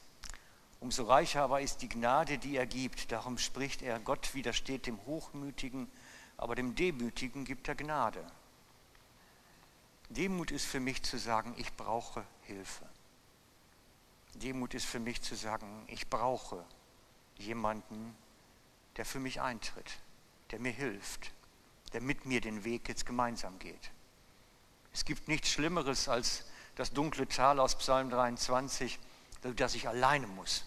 Umso 0.80 1.04
reicher 1.04 1.42
aber 1.42 1.60
ist 1.60 1.82
die 1.82 1.88
Gnade, 1.88 2.38
die 2.38 2.56
er 2.56 2.66
gibt. 2.66 3.10
Darum 3.10 3.38
spricht 3.38 3.82
er, 3.82 3.98
Gott 3.98 4.34
widersteht 4.34 4.86
dem 4.86 5.04
Hochmütigen, 5.06 5.90
aber 6.36 6.54
dem 6.54 6.74
Demütigen 6.74 7.44
gibt 7.44 7.68
er 7.68 7.74
Gnade. 7.74 8.24
Demut 10.08 10.50
ist 10.50 10.64
für 10.64 10.80
mich 10.80 11.02
zu 11.02 11.18
sagen, 11.18 11.54
ich 11.58 11.72
brauche 11.74 12.24
Hilfe. 12.42 12.86
Demut 14.34 14.74
ist 14.74 14.86
für 14.86 15.00
mich 15.00 15.20
zu 15.20 15.34
sagen, 15.34 15.84
ich 15.88 16.08
brauche 16.08 16.64
jemanden, 17.36 18.16
der 18.96 19.04
für 19.04 19.20
mich 19.20 19.40
eintritt, 19.40 19.98
der 20.50 20.60
mir 20.60 20.72
hilft, 20.72 21.32
der 21.92 22.00
mit 22.00 22.24
mir 22.24 22.40
den 22.40 22.64
Weg 22.64 22.88
jetzt 22.88 23.04
gemeinsam 23.04 23.58
geht. 23.58 23.90
Es 24.92 25.04
gibt 25.04 25.28
nichts 25.28 25.50
Schlimmeres 25.50 26.08
als 26.08 26.44
das 26.76 26.92
dunkle 26.92 27.28
Tal 27.28 27.60
aus 27.60 27.76
Psalm 27.76 28.10
23, 28.10 28.98
dass 29.56 29.74
ich 29.74 29.88
alleine 29.88 30.26
muss. 30.26 30.64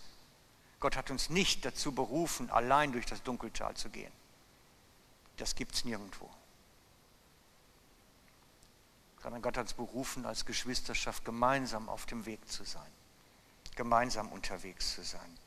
Gott 0.81 0.97
hat 0.97 1.11
uns 1.11 1.29
nicht 1.29 1.63
dazu 1.63 1.93
berufen, 1.93 2.49
allein 2.49 2.91
durch 2.91 3.05
das 3.05 3.21
Dunkeltal 3.21 3.75
zu 3.77 3.89
gehen. 3.89 4.11
Das 5.37 5.55
gibt 5.55 5.75
es 5.75 5.85
nirgendwo. 5.85 6.29
Sondern 9.21 9.43
Gott 9.43 9.57
hat 9.57 9.65
uns 9.65 9.73
berufen, 9.75 10.25
als 10.25 10.45
Geschwisterschaft 10.45 11.23
gemeinsam 11.23 11.87
auf 11.87 12.07
dem 12.07 12.25
Weg 12.25 12.45
zu 12.49 12.63
sein, 12.63 12.91
gemeinsam 13.75 14.29
unterwegs 14.29 14.95
zu 14.95 15.03
sein. 15.03 15.37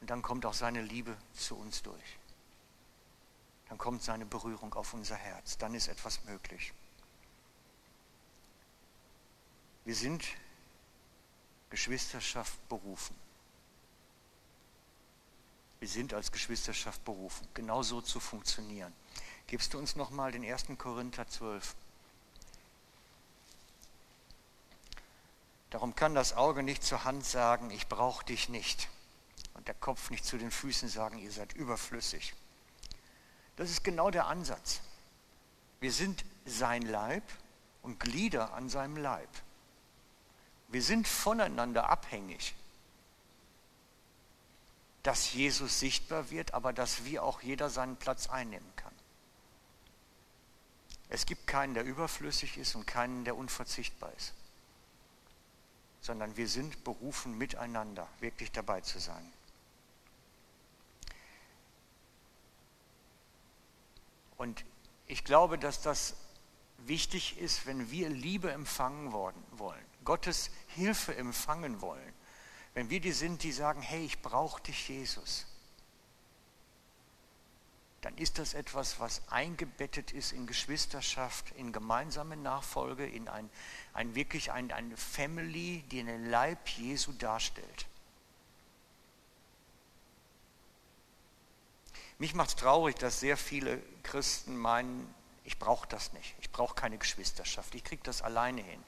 Und 0.00 0.08
dann 0.08 0.22
kommt 0.22 0.46
auch 0.46 0.54
seine 0.54 0.80
Liebe 0.80 1.14
zu 1.34 1.54
uns 1.54 1.82
durch. 1.82 2.18
Dann 3.68 3.76
kommt 3.76 4.02
seine 4.02 4.24
Berührung 4.24 4.72
auf 4.72 4.94
unser 4.94 5.16
Herz. 5.16 5.58
Dann 5.58 5.74
ist 5.74 5.88
etwas 5.88 6.24
möglich. 6.24 6.72
Wir 9.84 9.94
sind 9.94 10.24
Geschwisterschaft 11.70 12.68
berufen. 12.68 13.14
Wir 15.78 15.88
sind 15.88 16.12
als 16.12 16.30
Geschwisterschaft 16.30 17.04
berufen, 17.04 17.48
genau 17.54 17.82
so 17.82 18.02
zu 18.02 18.20
funktionieren. 18.20 18.92
Gibst 19.46 19.72
du 19.72 19.78
uns 19.78 19.96
nochmal 19.96 20.30
den 20.30 20.44
1. 20.44 20.66
Korinther 20.76 21.26
12? 21.26 21.74
Darum 25.70 25.94
kann 25.94 26.14
das 26.14 26.32
Auge 26.32 26.62
nicht 26.62 26.82
zur 26.82 27.04
Hand 27.04 27.24
sagen, 27.24 27.70
ich 27.70 27.88
brauche 27.88 28.24
dich 28.26 28.48
nicht. 28.48 28.88
Und 29.54 29.68
der 29.68 29.74
Kopf 29.74 30.10
nicht 30.10 30.24
zu 30.24 30.36
den 30.36 30.50
Füßen 30.50 30.88
sagen, 30.88 31.18
ihr 31.18 31.32
seid 31.32 31.52
überflüssig. 31.54 32.34
Das 33.56 33.70
ist 33.70 33.84
genau 33.84 34.10
der 34.10 34.26
Ansatz. 34.26 34.80
Wir 35.80 35.92
sind 35.92 36.24
sein 36.44 36.82
Leib 36.82 37.24
und 37.82 38.00
Glieder 38.00 38.52
an 38.52 38.68
seinem 38.68 38.96
Leib. 38.96 39.28
Wir 40.70 40.82
sind 40.82 41.06
voneinander 41.06 41.88
abhängig, 41.88 42.54
dass 45.02 45.32
Jesus 45.32 45.80
sichtbar 45.80 46.30
wird, 46.30 46.54
aber 46.54 46.72
dass 46.72 47.04
wir 47.04 47.22
auch 47.22 47.42
jeder 47.42 47.70
seinen 47.70 47.96
Platz 47.96 48.28
einnehmen 48.28 48.70
kann. 48.76 48.92
Es 51.08 51.26
gibt 51.26 51.46
keinen, 51.46 51.74
der 51.74 51.84
überflüssig 51.84 52.56
ist 52.56 52.74
und 52.74 52.86
keinen, 52.86 53.24
der 53.24 53.36
unverzichtbar 53.36 54.12
ist 54.16 54.32
sondern 56.00 56.36
wir 56.36 56.48
sind 56.48 56.82
berufen, 56.84 57.36
miteinander 57.36 58.08
wirklich 58.20 58.50
dabei 58.52 58.80
zu 58.80 58.98
sein. 58.98 59.32
Und 64.36 64.64
ich 65.06 65.24
glaube, 65.24 65.58
dass 65.58 65.82
das 65.82 66.16
wichtig 66.78 67.38
ist, 67.38 67.66
wenn 67.66 67.90
wir 67.90 68.08
Liebe 68.08 68.50
empfangen 68.50 69.12
worden, 69.12 69.42
wollen, 69.52 69.84
Gottes 70.04 70.50
Hilfe 70.68 71.14
empfangen 71.16 71.80
wollen, 71.80 72.12
wenn 72.74 72.90
wir 72.90 73.00
die 73.00 73.12
sind, 73.12 73.42
die 73.42 73.52
sagen, 73.52 73.82
hey, 73.82 74.04
ich 74.04 74.22
brauche 74.22 74.62
dich, 74.62 74.88
Jesus 74.88 75.46
dann 78.00 78.16
ist 78.16 78.38
das 78.38 78.54
etwas, 78.54 78.98
was 78.98 79.20
eingebettet 79.28 80.12
ist 80.12 80.32
in 80.32 80.46
Geschwisterschaft, 80.46 81.50
in 81.52 81.72
gemeinsame 81.72 82.36
Nachfolge, 82.36 83.06
in 83.06 83.28
ein, 83.28 83.50
ein 83.92 84.14
wirklich 84.14 84.52
ein, 84.52 84.72
eine 84.72 84.96
Family, 84.96 85.84
die 85.90 86.02
den 86.02 86.30
Leib 86.30 86.68
Jesu 86.68 87.12
darstellt. 87.12 87.86
Mich 92.18 92.34
macht 92.34 92.50
es 92.50 92.56
traurig, 92.56 92.96
dass 92.96 93.20
sehr 93.20 93.36
viele 93.36 93.82
Christen 94.02 94.56
meinen, 94.56 95.14
ich 95.44 95.58
brauche 95.58 95.88
das 95.88 96.12
nicht, 96.12 96.34
ich 96.40 96.50
brauche 96.50 96.74
keine 96.74 96.98
Geschwisterschaft, 96.98 97.74
ich 97.74 97.84
kriege 97.84 98.02
das 98.02 98.22
alleine 98.22 98.62
hin 98.62 98.82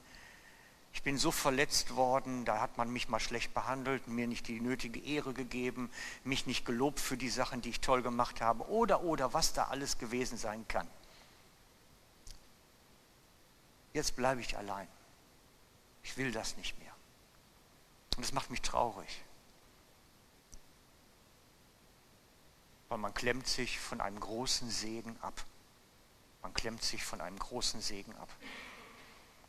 ich 0.92 1.02
bin 1.02 1.16
so 1.16 1.30
verletzt 1.30 1.96
worden, 1.96 2.44
da 2.44 2.60
hat 2.60 2.76
man 2.76 2.90
mich 2.92 3.08
mal 3.08 3.20
schlecht 3.20 3.54
behandelt, 3.54 4.06
mir 4.08 4.26
nicht 4.26 4.46
die 4.48 4.60
nötige 4.60 5.00
Ehre 5.00 5.32
gegeben, 5.32 5.90
mich 6.22 6.46
nicht 6.46 6.66
gelobt 6.66 7.00
für 7.00 7.16
die 7.16 7.30
Sachen, 7.30 7.62
die 7.62 7.70
ich 7.70 7.80
toll 7.80 8.02
gemacht 8.02 8.40
habe 8.40 8.68
oder 8.68 9.02
oder 9.02 9.32
was 9.32 9.52
da 9.52 9.64
alles 9.64 9.98
gewesen 9.98 10.36
sein 10.36 10.66
kann. 10.68 10.86
Jetzt 13.94 14.16
bleibe 14.16 14.40
ich 14.40 14.56
allein. 14.56 14.88
Ich 16.02 16.16
will 16.16 16.32
das 16.32 16.56
nicht 16.56 16.78
mehr. 16.78 16.92
Und 18.16 18.24
das 18.24 18.32
macht 18.32 18.50
mich 18.50 18.62
traurig. 18.62 19.22
Weil 22.88 22.98
man 22.98 23.14
klemmt 23.14 23.46
sich 23.46 23.78
von 23.78 24.00
einem 24.00 24.20
großen 24.20 24.68
Segen 24.70 25.16
ab. 25.22 25.44
Man 26.42 26.52
klemmt 26.52 26.82
sich 26.82 27.04
von 27.04 27.20
einem 27.20 27.38
großen 27.38 27.80
Segen 27.80 28.14
ab. 28.16 28.28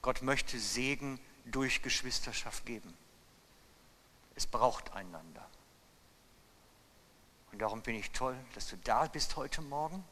Gott 0.01 0.21
möchte 0.21 0.59
Segen 0.59 1.19
durch 1.45 1.81
Geschwisterschaft 1.81 2.65
geben. 2.65 2.93
Es 4.35 4.47
braucht 4.47 4.93
einander. 4.93 5.47
Und 7.51 7.59
darum 7.59 7.81
bin 7.81 7.95
ich 7.95 8.11
toll, 8.11 8.35
dass 8.55 8.67
du 8.67 8.77
da 8.77 9.05
bist 9.05 9.35
heute 9.35 9.61
Morgen. 9.61 10.03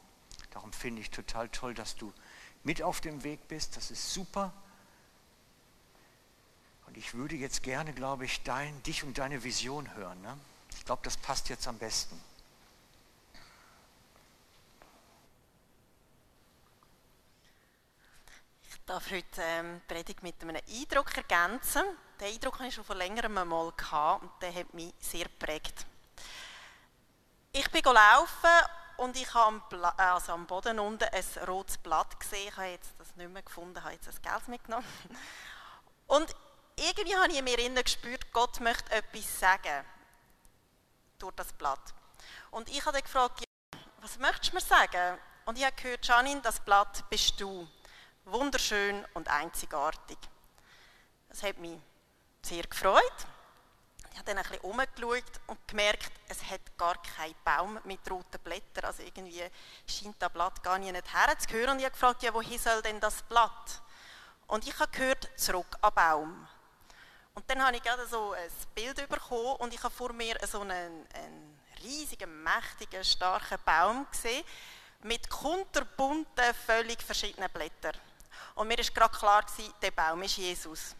Darum 0.52 0.72
finde 0.72 1.00
ich 1.00 1.10
total 1.10 1.48
toll, 1.48 1.74
dass 1.74 1.96
du 1.96 2.12
mit 2.62 2.82
auf 2.82 3.00
dem 3.00 3.24
Weg 3.24 3.48
bist. 3.48 3.76
Das 3.76 3.90
ist 3.90 4.12
super. 4.12 4.52
Und 6.86 6.96
ich 6.96 7.14
würde 7.14 7.34
jetzt 7.34 7.62
gerne, 7.62 7.92
glaube 7.92 8.24
ich, 8.26 8.42
dein, 8.42 8.82
dich 8.84 9.02
und 9.02 9.18
deine 9.18 9.42
Vision 9.42 9.92
hören. 9.94 10.20
Ne? 10.22 10.38
Ich 10.76 10.84
glaube, 10.84 11.02
das 11.02 11.16
passt 11.16 11.48
jetzt 11.48 11.66
am 11.66 11.78
besten. 11.78 12.20
Darf 18.86 19.10
heute 19.10 19.40
ähm, 19.42 19.80
die 19.80 19.94
Predigt 19.94 20.22
mit 20.22 20.40
einem 20.42 20.56
Eindruck 20.56 21.16
ergänzen. 21.16 21.82
Den 22.20 22.34
Eindruck 22.34 22.54
hatte 22.54 22.68
ich 22.68 22.74
schon 22.74 22.84
vor 22.84 22.96
längerem 22.96 23.38
einmal 23.38 23.66
und 23.66 24.30
der 24.40 24.54
hat 24.54 24.74
mich 24.74 24.92
sehr 24.98 25.24
geprägt. 25.24 25.86
Ich 27.52 27.70
bin 27.70 27.82
laufen 27.84 28.66
und 28.96 29.16
ich 29.16 29.32
habe 29.34 29.62
am, 29.70 29.92
also 29.96 30.32
am 30.32 30.46
Boden 30.46 30.78
unten 30.78 31.04
ein 31.04 31.44
rotes 31.46 31.78
Blatt 31.78 32.18
gesehen. 32.18 32.48
Ich 32.48 32.56
habe 32.56 32.68
jetzt 32.68 32.94
das 32.98 33.14
nicht 33.16 33.30
mehr 33.30 33.42
gefunden, 33.42 33.82
habe 33.82 33.94
jetzt 33.94 34.06
das 34.06 34.20
Geld 34.20 34.48
mitgenommen. 34.48 34.86
Und 36.06 36.34
irgendwie 36.76 37.16
habe 37.16 37.32
ich 37.32 37.38
in 37.38 37.44
mir 37.44 37.58
innen 37.58 37.82
gespürt, 37.82 38.32
Gott 38.32 38.60
möchte 38.60 38.90
etwas 38.92 39.38
sagen 39.38 39.84
durch 41.18 41.34
das 41.36 41.52
Blatt. 41.52 41.94
Und 42.50 42.68
ich 42.68 42.80
habe 42.84 42.92
dann 42.92 43.02
gefragt, 43.02 43.44
was 44.00 44.18
möchtest 44.18 44.52
du 44.52 44.56
mir 44.56 44.60
sagen? 44.60 45.18
Und 45.44 45.58
ich 45.58 45.64
habe 45.64 45.76
gehört, 45.76 46.06
Janine, 46.06 46.40
das 46.40 46.60
Blatt 46.60 47.04
bist 47.10 47.40
du 47.40 47.68
wunderschön 48.24 49.04
und 49.14 49.28
einzigartig. 49.28 50.18
Das 51.28 51.42
hat 51.42 51.58
mich 51.58 51.78
sehr 52.42 52.64
gefreut. 52.64 53.26
Ich 54.10 54.18
habe 54.18 54.26
dann 54.26 54.38
ein 54.38 54.44
bisschen 54.44 54.60
umgeschaut 54.60 55.40
und 55.46 55.66
gemerkt, 55.66 56.12
es 56.28 56.44
hat 56.50 56.60
gar 56.76 57.00
keinen 57.02 57.34
Baum 57.44 57.78
mit 57.84 58.10
roten 58.10 58.38
Blättern. 58.44 58.84
Also 58.84 59.02
irgendwie 59.02 59.42
scheint 59.86 60.16
das 60.18 60.30
Blatt 60.32 60.62
gar 60.62 60.78
nicht 60.78 61.14
herzugehören. 61.14 61.70
Und 61.70 61.78
ich 61.78 61.84
habe 61.84 61.92
gefragt, 61.92 62.22
ja, 62.22 62.34
wohin 62.34 62.58
soll 62.58 62.82
denn 62.82 63.00
das 63.00 63.22
Blatt? 63.22 63.82
Und 64.48 64.66
ich 64.66 64.78
habe 64.78 64.92
gehört, 64.92 65.30
zurück 65.36 65.78
am 65.80 65.94
Baum. 65.94 66.48
Und 67.34 67.48
dann 67.48 67.64
habe 67.64 67.76
ich 67.76 67.82
gerade 67.82 68.06
so 68.06 68.32
ein 68.32 68.50
Bild 68.74 69.08
bekommen 69.08 69.56
und 69.56 69.72
ich 69.72 69.82
habe 69.82 69.94
vor 69.94 70.12
mir 70.12 70.36
so 70.46 70.60
einen, 70.60 71.06
einen 71.14 71.60
riesigen, 71.82 72.42
mächtigen, 72.42 73.02
starken 73.02 73.58
Baum 73.64 74.06
gesehen 74.10 74.44
mit 75.04 75.28
kunterbunten, 75.30 76.54
völlig 76.66 77.02
verschiedenen 77.02 77.50
Blättern. 77.50 77.96
Und 78.54 78.68
mir 78.68 78.78
war 78.78 78.84
gerade 78.84 79.16
klar, 79.16 79.46
der 79.80 79.90
Baum 79.90 80.22
ist 80.22 80.36
Jesus. 80.36 80.94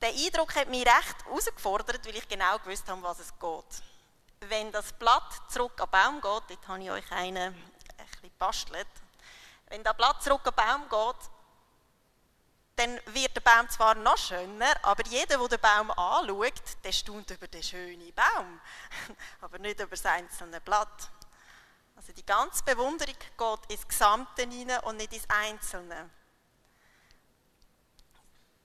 Der 0.00 0.10
Eindruck 0.10 0.54
hat 0.54 0.68
mich 0.68 0.86
recht 0.86 1.24
herausgefordert, 1.24 2.06
weil 2.06 2.16
ich 2.16 2.28
genau 2.28 2.58
gewusst 2.58 2.88
habe, 2.88 3.02
was 3.02 3.18
es 3.18 3.32
geht. 3.38 4.48
Wenn 4.48 4.70
das 4.70 4.92
Blatt 4.92 5.42
zurück 5.48 5.80
am 5.80 5.90
Baum 5.90 6.14
geht, 6.20 6.50
dort 6.56 6.68
habe 6.68 6.82
ich 6.82 6.90
euch 6.90 7.12
einen 7.12 7.54
ein 7.98 8.08
bisschen 8.12 8.30
bastelt. 8.38 8.86
Wenn 9.68 9.82
das 9.82 9.96
Blatt 9.96 10.22
zurück 10.22 10.42
am 10.44 10.54
Baum 10.54 10.88
geht, 10.88 11.30
dann 12.76 13.00
wird 13.06 13.34
der 13.34 13.40
Baum 13.40 13.68
zwar 13.68 13.96
noch 13.96 14.16
schöner, 14.16 14.72
aber 14.82 15.04
jeder, 15.06 15.36
der 15.36 15.48
den 15.48 15.60
Baum 15.60 15.90
anschaut, 15.90 16.62
der 16.84 16.92
staunt 16.92 17.28
über 17.30 17.48
den 17.48 17.62
schönen 17.62 18.14
Baum, 18.14 18.60
aber 19.40 19.58
nicht 19.58 19.80
über 19.80 19.90
das 19.90 20.06
einzelne 20.06 20.60
Blatt. 20.60 21.10
Also 22.08 22.22
die 22.22 22.26
ganze 22.26 22.64
Bewunderung 22.64 23.14
geht 23.14 23.70
ins 23.70 23.86
Gesamte 23.86 24.48
hinein 24.48 24.80
und 24.84 24.96
nicht 24.96 25.12
ins 25.12 25.28
Einzelne. 25.28 26.08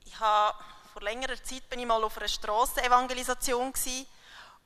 Ich 0.06 0.18
habe, 0.18 0.58
vor 0.94 1.02
längerer 1.02 1.36
Zeit 1.44 1.68
bin 1.68 1.80
ich 1.80 1.86
mal 1.86 2.02
auf 2.02 2.16
einer 2.16 2.26
Strassenevangelisation 2.26 3.74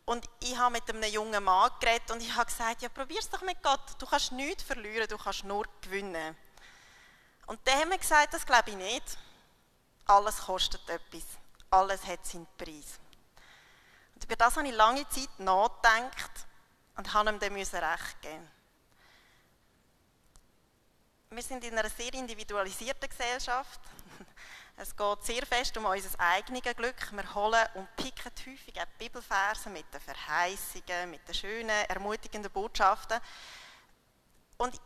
und 0.05 0.31
ich 0.39 0.57
habe 0.57 0.75
mit 0.75 0.89
einem 0.89 1.03
jungen 1.13 1.43
Mann 1.43 1.73
geredet 1.81 2.09
und 2.13 2.23
ich 2.23 2.33
habe 2.37 2.47
gesagt, 2.47 2.83
ja 2.83 2.89
probier's 2.89 3.29
doch 3.29 3.43
mit 3.43 3.61
Gott, 3.65 3.81
du 3.99 4.07
kannst 4.07 4.31
nichts 4.31 4.63
verlieren, 4.63 5.09
du 5.09 5.19
kannst 5.19 5.43
nur 5.43 5.67
gewinnen. 5.81 6.37
Und 7.47 7.67
der 7.67 7.81
hat 7.81 7.89
mir 7.89 7.99
gesagt, 7.99 8.33
das 8.33 8.47
glaube 8.47 8.71
ich 8.71 8.77
nicht. 8.77 9.19
Alles 10.07 10.39
kostet 10.39 10.89
etwas, 10.89 11.25
alles 11.69 12.07
hat 12.07 12.25
seinen 12.25 12.47
Preis. 12.57 13.01
Und 14.15 14.23
über 14.23 14.37
das 14.37 14.57
habe 14.57 14.69
ich 14.69 14.75
lange 14.75 15.09
Zeit 15.09 15.37
nachgedacht 15.39 16.31
und 16.97 17.13
habe 17.13 17.31
ihm 17.31 17.41
dann 17.41 17.55
recht 17.55 18.23
geben 18.23 18.58
wir 21.31 21.43
sind 21.43 21.63
in 21.65 21.79
einer 21.79 21.91
sehr 21.91 22.13
individualisierten 22.15 23.09
Gesellschaft. 23.09 23.81
Es 24.81 24.95
geht 24.95 25.25
sehr 25.25 25.45
fest 25.45 25.77
um 25.77 25.87
unser 25.87 26.21
eigenes 26.21 26.63
Glück. 26.63 27.11
Wir 27.11 27.35
holen 27.35 27.67
und 27.75 27.97
picken 27.97 28.31
häufig 28.47 28.81
auch 28.81 28.87
Bibelverse 28.97 29.71
mit 29.71 29.93
den 29.93 30.01
Verheißungen, 30.01 31.11
mit 31.11 31.27
den 31.27 31.35
schönen, 31.35 31.85
ermutigenden 31.89 32.53
Botschaften. 32.53 33.19
Und 34.57 34.81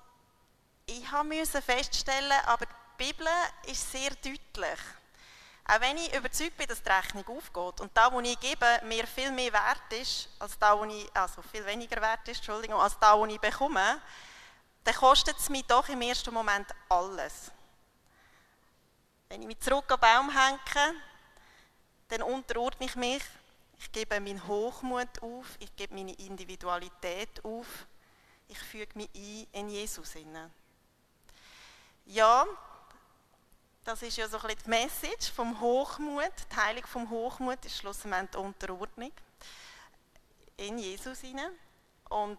ich 0.86 1.12
musste 1.12 1.60
feststellen, 1.60 2.32
aber 2.46 2.64
die 2.64 3.04
Bibel 3.04 3.26
ist 3.66 3.92
sehr 3.92 4.12
deutlich. 4.12 4.80
Auch 5.66 5.80
wenn 5.80 5.98
ich 5.98 6.14
überzeugt 6.14 6.56
bin, 6.56 6.68
dass 6.68 6.82
die 6.82 6.88
Rechnung 6.88 7.26
aufgeht 7.28 7.82
und 7.82 7.94
da, 7.94 8.10
wo 8.10 8.20
ich 8.20 8.40
gebe, 8.40 8.66
mir 8.84 9.06
viel 9.06 9.30
mehr 9.30 9.52
wert 9.52 9.92
ist, 9.92 10.30
als 10.38 10.58
da, 10.58 10.78
wo 10.78 10.84
ich, 10.84 11.06
also 11.14 11.42
viel 11.42 11.66
weniger 11.66 12.00
wert 12.00 12.26
ist, 12.28 12.38
Entschuldigung, 12.38 12.80
als 12.80 12.98
da, 12.98 13.18
wo 13.18 13.26
ich 13.26 13.38
bekomme, 13.38 14.00
dann 14.84 14.94
kostet 14.94 15.38
es 15.38 15.48
mich 15.48 15.64
doch 15.66 15.88
im 15.88 16.02
ersten 16.02 16.34
Moment 16.34 16.66
alles. 16.88 17.50
Wenn 19.28 19.42
ich 19.42 19.48
mich 19.48 19.60
zurück 19.60 19.90
am 19.90 20.00
Baum 20.00 20.30
hänge, 20.30 21.00
dann 22.08 22.22
unterordne 22.22 22.86
ich 22.86 22.96
mich, 22.96 23.22
ich 23.78 23.90
gebe 23.90 24.20
meinen 24.20 24.46
Hochmut 24.46 25.22
auf, 25.22 25.46
ich 25.58 25.74
gebe 25.76 25.94
meine 25.94 26.12
Individualität 26.14 27.44
auf, 27.44 27.66
ich 28.48 28.58
füge 28.58 28.98
mich 28.98 29.08
ein 29.14 29.46
in 29.52 29.68
Jesus 29.70 30.12
hinein. 30.12 30.52
Ja, 32.04 32.46
Das 33.84 34.00
ist 34.02 34.16
ja 34.16 34.28
so 34.28 34.36
ein 34.36 34.42
bisschen 34.42 34.62
die 34.64 34.70
Message 34.70 35.32
vom 35.32 35.60
Hochmut. 35.60 36.32
Die 36.52 36.56
Heilung 36.56 36.86
vom 36.86 37.10
Hochmut 37.10 37.64
ist 37.64 37.78
schlussendlich 37.78 38.40
Unterordnung 38.40 39.10
in 40.56 40.78
Jesus 40.78 41.18
hinein. 41.20 41.50
Und 42.08 42.38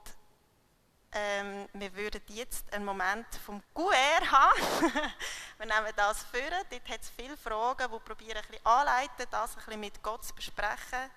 ähm, 1.13 1.67
wir 1.73 1.93
würden 1.95 2.21
jetzt 2.27 2.71
einen 2.73 2.85
Moment 2.85 3.27
vom 3.45 3.61
QR 3.73 4.31
haben. 4.31 4.61
wir 5.57 5.65
nehmen 5.65 5.93
das 5.95 6.23
vor. 6.23 6.41
Dort 6.69 6.89
hat 6.89 7.01
es 7.01 7.09
viele 7.09 7.37
Fragen, 7.37 7.91
die 7.91 7.99
probieren 7.99 8.37
ein 8.37 8.47
bisschen 8.47 8.65
anleiten, 8.65 9.27
das 9.29 9.51
ein 9.51 9.63
bisschen 9.63 9.79
mit 9.79 10.01
Gott 10.01 10.25
zu 10.25 10.33
besprechen. 10.33 11.11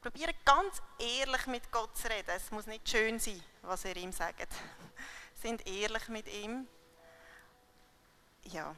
Probieren 0.00 0.34
ganz 0.44 0.82
ehrlich 0.98 1.46
mit 1.46 1.70
Gott 1.70 1.96
zu 1.96 2.08
reden. 2.08 2.30
Es 2.34 2.50
muss 2.50 2.66
nicht 2.66 2.88
schön 2.88 3.18
sein, 3.20 3.42
was 3.62 3.84
ihr 3.84 3.96
ihm 3.96 4.12
sagt. 4.12 4.48
Sind 5.42 5.66
ehrlich 5.66 6.08
mit 6.08 6.26
ihm. 6.28 6.66
Ja. 8.44 8.74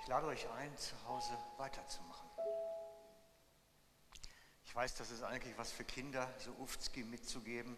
Ich 0.00 0.06
lade 0.06 0.26
euch 0.28 0.48
ein, 0.52 0.76
zu 0.78 0.94
Hause 1.06 1.36
weiterzumachen. 1.58 2.26
Ich 4.64 4.74
weiß, 4.74 4.94
das 4.94 5.10
ist 5.10 5.22
eigentlich 5.22 5.56
was 5.58 5.70
für 5.70 5.84
Kinder, 5.84 6.26
so 6.38 6.52
Ufzki 6.52 7.04
mitzugeben. 7.04 7.76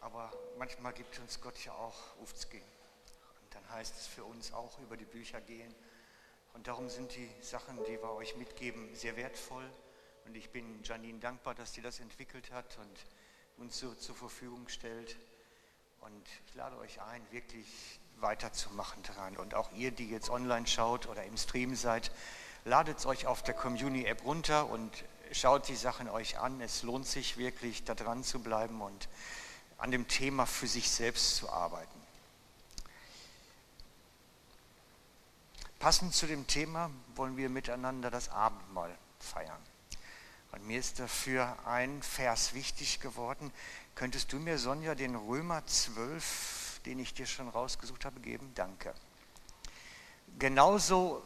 Aber 0.00 0.32
manchmal 0.58 0.92
gibt 0.92 1.16
uns 1.20 1.40
Gott 1.40 1.56
ja 1.64 1.72
auch 1.72 2.16
Ufzki. 2.20 2.58
Und 2.58 3.54
dann 3.54 3.70
heißt 3.70 3.96
es 3.96 4.08
für 4.08 4.24
uns 4.24 4.52
auch 4.52 4.76
über 4.80 4.96
die 4.96 5.04
Bücher 5.04 5.40
gehen. 5.40 5.72
Und 6.54 6.66
darum 6.66 6.88
sind 6.88 7.14
die 7.14 7.30
Sachen, 7.42 7.76
die 7.84 8.02
wir 8.02 8.12
euch 8.14 8.36
mitgeben, 8.36 8.92
sehr 8.96 9.16
wertvoll. 9.16 9.70
Und 10.26 10.36
ich 10.36 10.50
bin 10.50 10.82
Janine 10.82 11.20
dankbar, 11.20 11.54
dass 11.54 11.74
sie 11.74 11.80
das 11.80 12.00
entwickelt 12.00 12.50
hat 12.50 12.76
und 12.78 13.06
uns 13.62 13.78
so 13.78 13.94
zur 13.94 14.16
Verfügung 14.16 14.68
stellt. 14.68 15.16
Und 16.00 16.28
ich 16.48 16.54
lade 16.54 16.76
euch 16.78 17.00
ein, 17.00 17.24
wirklich 17.30 18.00
weiterzumachen 18.20 19.02
daran. 19.02 19.36
Und 19.36 19.54
auch 19.54 19.70
ihr, 19.72 19.90
die 19.90 20.08
jetzt 20.08 20.30
online 20.30 20.66
schaut 20.66 21.06
oder 21.06 21.24
im 21.24 21.36
Stream 21.36 21.74
seid, 21.74 22.10
ladet 22.64 22.98
es 22.98 23.06
euch 23.06 23.26
auf 23.26 23.42
der 23.42 23.54
Community-App 23.54 24.24
runter 24.24 24.68
und 24.68 25.04
schaut 25.32 25.68
die 25.68 25.76
Sachen 25.76 26.08
euch 26.08 26.38
an. 26.38 26.60
Es 26.60 26.82
lohnt 26.82 27.06
sich 27.06 27.36
wirklich, 27.36 27.84
da 27.84 27.94
dran 27.94 28.24
zu 28.24 28.40
bleiben 28.40 28.80
und 28.80 29.08
an 29.78 29.90
dem 29.90 30.08
Thema 30.08 30.46
für 30.46 30.66
sich 30.66 30.90
selbst 30.90 31.36
zu 31.36 31.48
arbeiten. 31.50 31.98
Passend 35.78 36.12
zu 36.12 36.26
dem 36.26 36.46
Thema 36.48 36.90
wollen 37.14 37.36
wir 37.36 37.48
miteinander 37.48 38.10
das 38.10 38.30
Abendmahl 38.30 38.92
feiern. 39.20 39.62
Und 40.50 40.66
mir 40.66 40.80
ist 40.80 40.98
dafür 40.98 41.56
ein 41.66 42.02
Vers 42.02 42.54
wichtig 42.54 43.00
geworden. 43.00 43.52
Könntest 43.94 44.32
du 44.32 44.38
mir, 44.38 44.58
Sonja, 44.58 44.96
den 44.96 45.14
Römer 45.14 45.64
12, 45.66 46.67
den 46.88 46.98
ich 47.00 47.12
dir 47.12 47.26
schon 47.26 47.50
rausgesucht 47.50 48.06
habe, 48.06 48.18
geben? 48.20 48.50
Danke. 48.54 48.94
Genauso 50.38 51.22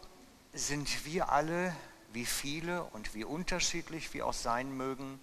sind 0.52 1.06
wir 1.06 1.30
alle, 1.30 1.74
wie 2.12 2.26
viele 2.26 2.82
und 2.82 3.14
wie 3.14 3.22
unterschiedlich 3.22 4.12
wir 4.12 4.26
auch 4.26 4.34
sein 4.34 4.76
mögen, 4.76 5.20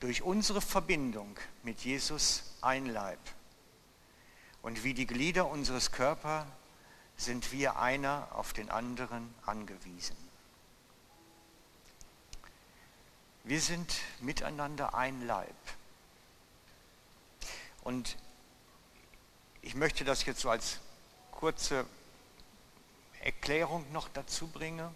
durch 0.00 0.20
unsere 0.20 0.60
Verbindung 0.60 1.38
mit 1.62 1.80
Jesus 1.80 2.42
ein 2.60 2.84
Leib. 2.84 3.18
Und 4.60 4.84
wie 4.84 4.92
die 4.92 5.06
Glieder 5.06 5.46
unseres 5.46 5.92
Körpers 5.92 6.46
sind 7.16 7.50
wir 7.50 7.78
einer 7.78 8.28
auf 8.32 8.52
den 8.52 8.68
anderen 8.70 9.34
angewiesen. 9.46 10.16
Wir 13.44 13.62
sind 13.62 13.94
miteinander 14.20 14.94
ein 14.94 15.26
Leib. 15.26 15.56
Und 17.82 18.18
ich 19.64 19.74
möchte 19.74 20.04
das 20.04 20.24
jetzt 20.26 20.40
so 20.40 20.50
als 20.50 20.78
kurze 21.30 21.86
Erklärung 23.20 23.90
noch 23.92 24.08
dazu 24.08 24.46
bringen. 24.46 24.88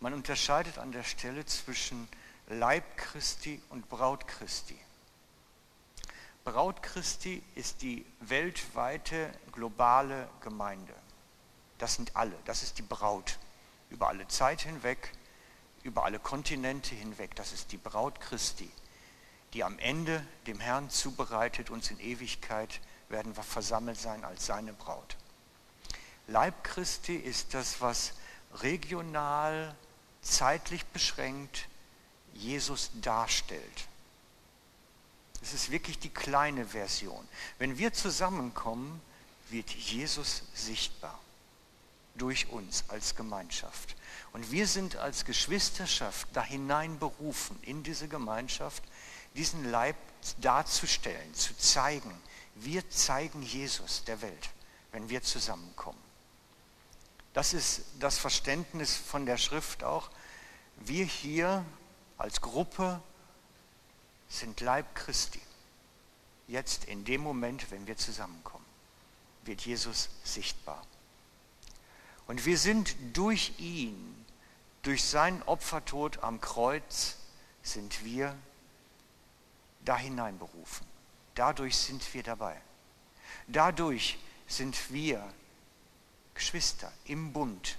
Man 0.00 0.12
unterscheidet 0.12 0.78
an 0.78 0.92
der 0.92 1.02
Stelle 1.02 1.46
zwischen 1.46 2.08
Leib 2.48 2.84
Christi 2.96 3.62
und 3.70 3.88
Braut 3.88 4.28
Christi. 4.28 4.78
Braut 6.44 6.82
Christi 6.82 7.42
ist 7.54 7.80
die 7.80 8.04
weltweite 8.20 9.32
globale 9.52 10.28
Gemeinde. 10.40 10.94
Das 11.78 11.94
sind 11.94 12.14
alle, 12.14 12.36
das 12.44 12.62
ist 12.62 12.76
die 12.78 12.82
Braut 12.82 13.38
über 13.88 14.08
alle 14.08 14.28
Zeit 14.28 14.60
hinweg 14.60 15.12
über 15.84 16.04
alle 16.04 16.18
Kontinente 16.18 16.94
hinweg. 16.94 17.36
Das 17.36 17.52
ist 17.52 17.70
die 17.70 17.76
Braut 17.76 18.20
Christi, 18.20 18.68
die 19.52 19.62
am 19.62 19.78
Ende 19.78 20.26
dem 20.46 20.58
Herrn 20.58 20.90
zubereitet, 20.90 21.70
uns 21.70 21.90
in 21.90 22.00
Ewigkeit 22.00 22.80
werden 23.08 23.36
wir 23.36 23.42
versammelt 23.42 23.98
sein 23.98 24.24
als 24.24 24.46
seine 24.46 24.72
Braut. 24.72 25.16
Leib 26.26 26.64
Christi 26.64 27.16
ist 27.16 27.54
das, 27.54 27.80
was 27.80 28.12
regional, 28.62 29.74
zeitlich 30.22 30.84
beschränkt 30.86 31.68
Jesus 32.32 32.90
darstellt. 33.00 33.88
Es 35.42 35.52
ist 35.52 35.70
wirklich 35.70 35.98
die 35.98 36.08
kleine 36.08 36.64
Version. 36.64 37.28
Wenn 37.58 37.76
wir 37.76 37.92
zusammenkommen, 37.92 39.00
wird 39.50 39.70
Jesus 39.70 40.42
sichtbar 40.54 41.18
durch 42.14 42.48
uns 42.48 42.84
als 42.88 43.14
Gemeinschaft. 43.14 43.96
Und 44.32 44.50
wir 44.50 44.66
sind 44.66 44.96
als 44.96 45.24
Geschwisterschaft 45.24 46.28
da 46.32 46.42
hinein 46.42 46.98
berufen, 46.98 47.58
in 47.62 47.82
diese 47.82 48.08
Gemeinschaft, 48.08 48.82
diesen 49.34 49.70
Leib 49.70 49.96
darzustellen, 50.40 51.34
zu 51.34 51.56
zeigen. 51.56 52.12
Wir 52.54 52.88
zeigen 52.90 53.42
Jesus 53.42 54.04
der 54.04 54.20
Welt, 54.22 54.50
wenn 54.92 55.08
wir 55.08 55.22
zusammenkommen. 55.22 56.02
Das 57.32 57.52
ist 57.52 57.82
das 57.98 58.18
Verständnis 58.18 58.94
von 58.94 59.26
der 59.26 59.38
Schrift 59.38 59.82
auch. 59.82 60.10
Wir 60.76 61.04
hier 61.04 61.64
als 62.16 62.40
Gruppe 62.40 63.02
sind 64.28 64.60
Leib 64.60 64.94
Christi. 64.94 65.40
Jetzt 66.46 66.84
in 66.84 67.04
dem 67.04 67.22
Moment, 67.22 67.70
wenn 67.70 67.86
wir 67.86 67.96
zusammenkommen, 67.96 68.64
wird 69.44 69.62
Jesus 69.62 70.10
sichtbar. 70.22 70.86
Und 72.26 72.46
wir 72.46 72.56
sind 72.56 72.94
durch 73.12 73.52
ihn 73.58 74.14
durch 74.84 75.02
seinen 75.02 75.42
Opfertod 75.44 76.22
am 76.22 76.40
Kreuz 76.40 77.16
sind 77.62 78.04
wir 78.04 78.36
da 79.84 79.96
hineinberufen. 79.96 80.86
Dadurch 81.34 81.76
sind 81.76 82.14
wir 82.14 82.22
dabei. 82.22 82.60
Dadurch 83.46 84.18
sind 84.46 84.92
wir 84.92 85.32
Geschwister 86.34 86.92
im 87.04 87.32
Bund. 87.32 87.76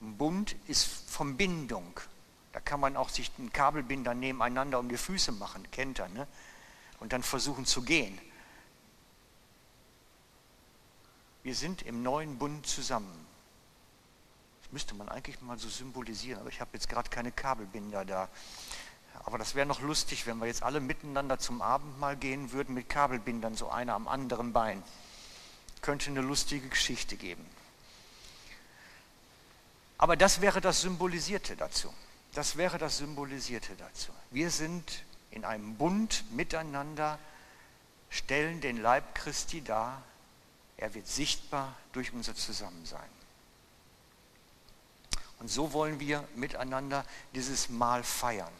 Ein 0.00 0.16
Bund 0.16 0.56
ist 0.66 0.84
Verbindung. 0.84 2.00
Da 2.52 2.60
kann 2.60 2.80
man 2.80 2.96
auch 2.96 3.08
sich 3.08 3.30
einen 3.38 3.52
Kabelbinder 3.52 4.14
nebeneinander 4.14 4.78
um 4.78 4.88
die 4.88 4.96
Füße 4.96 5.32
machen, 5.32 5.70
kennt 5.70 5.98
er, 5.98 6.08
ne? 6.08 6.26
Und 7.00 7.12
dann 7.12 7.22
versuchen 7.22 7.66
zu 7.66 7.82
gehen. 7.82 8.18
Wir 11.42 11.54
sind 11.54 11.82
im 11.82 12.02
neuen 12.02 12.38
Bund 12.38 12.66
zusammen 12.66 13.26
müsste 14.76 14.94
man 14.94 15.08
eigentlich 15.08 15.40
mal 15.40 15.58
so 15.58 15.70
symbolisieren, 15.70 16.38
aber 16.38 16.50
ich 16.50 16.60
habe 16.60 16.72
jetzt 16.74 16.86
gerade 16.86 17.08
keine 17.08 17.32
Kabelbinder 17.32 18.04
da. 18.04 18.28
Aber 19.24 19.38
das 19.38 19.54
wäre 19.54 19.66
noch 19.66 19.80
lustig, 19.80 20.26
wenn 20.26 20.38
wir 20.38 20.46
jetzt 20.46 20.62
alle 20.62 20.80
miteinander 20.80 21.38
zum 21.38 21.62
Abendmahl 21.62 22.16
gehen 22.16 22.52
würden 22.52 22.74
mit 22.74 22.88
Kabelbindern, 22.88 23.54
so 23.54 23.68
einer 23.68 23.94
am 23.94 24.08
anderen 24.08 24.52
Bein. 24.52 24.82
Könnte 25.82 26.10
eine 26.10 26.20
lustige 26.20 26.68
Geschichte 26.68 27.16
geben. 27.16 27.44
Aber 29.98 30.16
das 30.16 30.40
wäre 30.40 30.60
das 30.60 30.82
Symbolisierte 30.82 31.56
dazu. 31.56 31.92
Das 32.34 32.56
wäre 32.56 32.78
das 32.78 32.98
Symbolisierte 32.98 33.74
dazu. 33.76 34.12
Wir 34.30 34.50
sind 34.50 35.04
in 35.30 35.44
einem 35.44 35.76
Bund 35.76 36.24
miteinander, 36.32 37.18
stellen 38.10 38.60
den 38.60 38.76
Leib 38.76 39.14
Christi 39.14 39.62
dar. 39.62 40.02
Er 40.76 40.92
wird 40.94 41.06
sichtbar 41.06 41.74
durch 41.92 42.12
unser 42.12 42.34
Zusammensein. 42.34 43.08
Und 45.38 45.48
so 45.48 45.72
wollen 45.72 46.00
wir 46.00 46.26
miteinander 46.34 47.04
dieses 47.34 47.68
Mahl 47.68 48.02
feiern, 48.02 48.52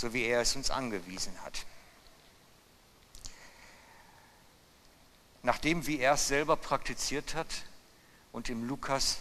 so 0.00 0.12
wie 0.12 0.24
er 0.24 0.40
es 0.40 0.56
uns 0.56 0.70
angewiesen 0.70 1.32
hat. 1.42 1.64
Nachdem, 5.42 5.86
wie 5.86 5.98
er 5.98 6.14
es 6.14 6.28
selber 6.28 6.56
praktiziert 6.56 7.34
hat 7.34 7.48
und 8.32 8.48
im 8.48 8.64
Lukas 8.64 9.18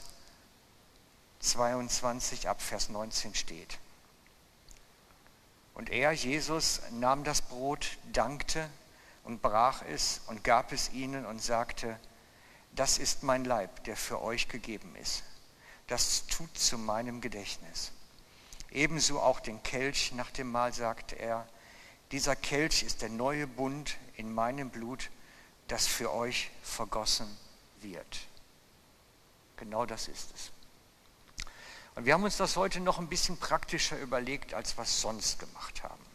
22 1.39 2.49
ab 2.49 2.61
Vers 2.61 2.89
19 2.89 3.35
steht. 3.35 3.79
Und 5.73 5.89
er, 5.89 6.11
Jesus, 6.11 6.81
nahm 6.91 7.23
das 7.23 7.41
Brot, 7.41 7.97
dankte 8.11 8.67
und 9.23 9.41
brach 9.41 9.83
es 9.83 10.21
und 10.27 10.43
gab 10.43 10.71
es 10.71 10.91
ihnen 10.91 11.25
und 11.25 11.41
sagte, 11.41 11.99
das 12.71 12.97
ist 12.97 13.23
mein 13.23 13.45
Leib, 13.45 13.83
der 13.83 13.95
für 13.95 14.21
euch 14.21 14.47
gegeben 14.49 14.95
ist 14.95 15.23
das 15.87 16.27
tut 16.27 16.57
zu 16.57 16.77
meinem 16.77 17.21
Gedächtnis. 17.21 17.91
Ebenso 18.71 19.19
auch 19.19 19.39
den 19.39 19.63
Kelch 19.63 20.11
nach 20.13 20.31
dem 20.31 20.51
Mahl 20.51 20.73
sagte 20.73 21.15
er, 21.15 21.47
dieser 22.11 22.35
Kelch 22.35 22.83
ist 22.83 23.01
der 23.01 23.09
neue 23.09 23.47
Bund 23.47 23.97
in 24.15 24.33
meinem 24.33 24.69
Blut, 24.69 25.09
das 25.67 25.87
für 25.87 26.13
euch 26.13 26.51
vergossen 26.63 27.27
wird. 27.81 28.19
Genau 29.57 29.85
das 29.85 30.07
ist 30.07 30.33
es. 30.33 30.51
Und 31.95 32.05
wir 32.05 32.13
haben 32.13 32.23
uns 32.23 32.37
das 32.37 32.55
heute 32.55 32.79
noch 32.79 32.99
ein 32.99 33.09
bisschen 33.09 33.37
praktischer 33.37 33.99
überlegt, 33.99 34.53
als 34.53 34.77
wir 34.77 34.83
es 34.83 35.01
sonst 35.01 35.39
gemacht 35.39 35.83
haben. 35.83 36.05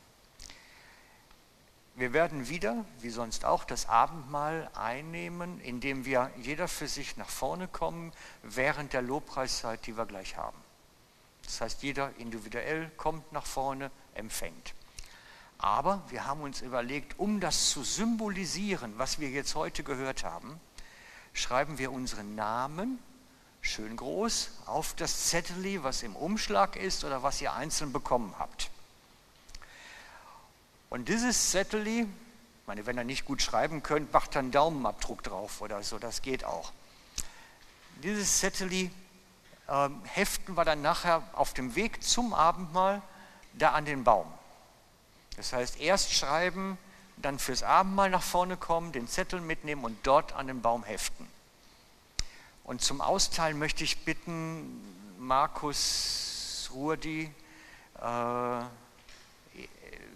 Wir 1.94 2.14
werden 2.14 2.48
wieder, 2.48 2.86
wie 3.00 3.10
sonst 3.10 3.44
auch, 3.44 3.64
das 3.64 3.86
Abendmahl 3.86 4.70
einnehmen, 4.74 5.60
indem 5.60 6.06
wir 6.06 6.30
jeder 6.36 6.68
für 6.68 6.88
sich 6.88 7.16
nach 7.16 7.28
vorne 7.28 7.68
kommen, 7.68 8.12
während 8.42 8.94
der 8.94 9.02
Lobpreiszeit, 9.02 9.84
die 9.86 9.96
wir 9.96 10.06
gleich 10.06 10.36
haben. 10.36 10.56
Das 11.44 11.60
heißt, 11.60 11.82
jeder 11.82 12.10
individuell 12.18 12.90
kommt 12.96 13.32
nach 13.32 13.46
vorne, 13.46 13.90
empfängt. 14.14 14.74
Aber 15.58 16.02
wir 16.08 16.26
haben 16.26 16.40
uns 16.40 16.60
überlegt, 16.60 17.18
um 17.18 17.40
das 17.40 17.70
zu 17.70 17.84
symbolisieren, 17.84 18.94
was 18.98 19.20
wir 19.20 19.30
jetzt 19.30 19.54
heute 19.54 19.84
gehört 19.84 20.24
haben, 20.24 20.60
schreiben 21.32 21.78
wir 21.78 21.92
unseren 21.92 22.34
Namen 22.34 22.98
schön 23.60 23.96
groß 23.96 24.50
auf 24.66 24.94
das 24.94 25.28
Zettel, 25.28 25.82
was 25.84 26.02
im 26.02 26.16
Umschlag 26.16 26.76
ist 26.76 27.04
oder 27.04 27.22
was 27.22 27.40
ihr 27.40 27.52
einzeln 27.52 27.92
bekommen 27.92 28.34
habt. 28.38 28.70
Und 30.90 31.08
dieses 31.08 31.52
Zettel, 31.52 32.06
meine, 32.66 32.84
wenn 32.84 32.98
ihr 32.98 33.04
nicht 33.04 33.24
gut 33.24 33.40
schreiben 33.40 33.82
könnt, 33.82 34.12
macht 34.12 34.34
dann 34.34 34.50
Daumenabdruck 34.50 35.22
drauf 35.22 35.60
oder 35.60 35.82
so, 35.82 35.98
das 35.98 36.22
geht 36.22 36.44
auch. 36.44 36.72
Dieses 38.02 38.40
Zettel 38.40 38.72
äh, 38.72 38.90
heften 40.04 40.56
wir 40.56 40.64
dann 40.64 40.82
nachher 40.82 41.22
auf 41.32 41.54
dem 41.54 41.74
Weg 41.74 42.02
zum 42.02 42.34
Abendmahl 42.34 43.00
da 43.54 43.70
an 43.70 43.84
den 43.84 44.04
Baum. 44.04 44.26
Das 45.36 45.52
heißt, 45.52 45.80
erst 45.80 46.12
schreiben, 46.12 46.76
dann 47.16 47.38
fürs 47.38 47.62
Abendmahl 47.62 48.10
nach 48.10 48.22
vorne 48.22 48.56
kommen, 48.56 48.92
den 48.92 49.08
Zettel 49.08 49.40
mitnehmen 49.40 49.84
und 49.84 50.06
dort 50.06 50.32
an 50.34 50.46
den 50.46 50.60
Baum 50.60 50.84
heften. 50.84 51.26
Und 52.64 52.82
zum 52.82 53.00
Austeilen 53.00 53.58
möchte 53.58 53.84
ich 53.84 54.04
bitten, 54.04 55.16
Markus, 55.18 56.70
Ruhrdi, 56.74 57.32
äh, 57.98 58.64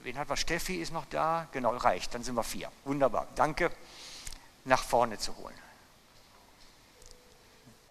wen 0.02 0.18
hat 0.18 0.28
was? 0.28 0.40
Steffi 0.40 0.76
ist 0.76 0.92
noch 0.92 1.06
da? 1.06 1.48
Genau, 1.52 1.76
reicht, 1.76 2.14
dann 2.14 2.22
sind 2.22 2.34
wir 2.34 2.44
vier. 2.44 2.70
Wunderbar, 2.84 3.26
danke, 3.34 3.70
nach 4.64 4.82
vorne 4.82 5.18
zu 5.18 5.36
holen. 5.36 5.54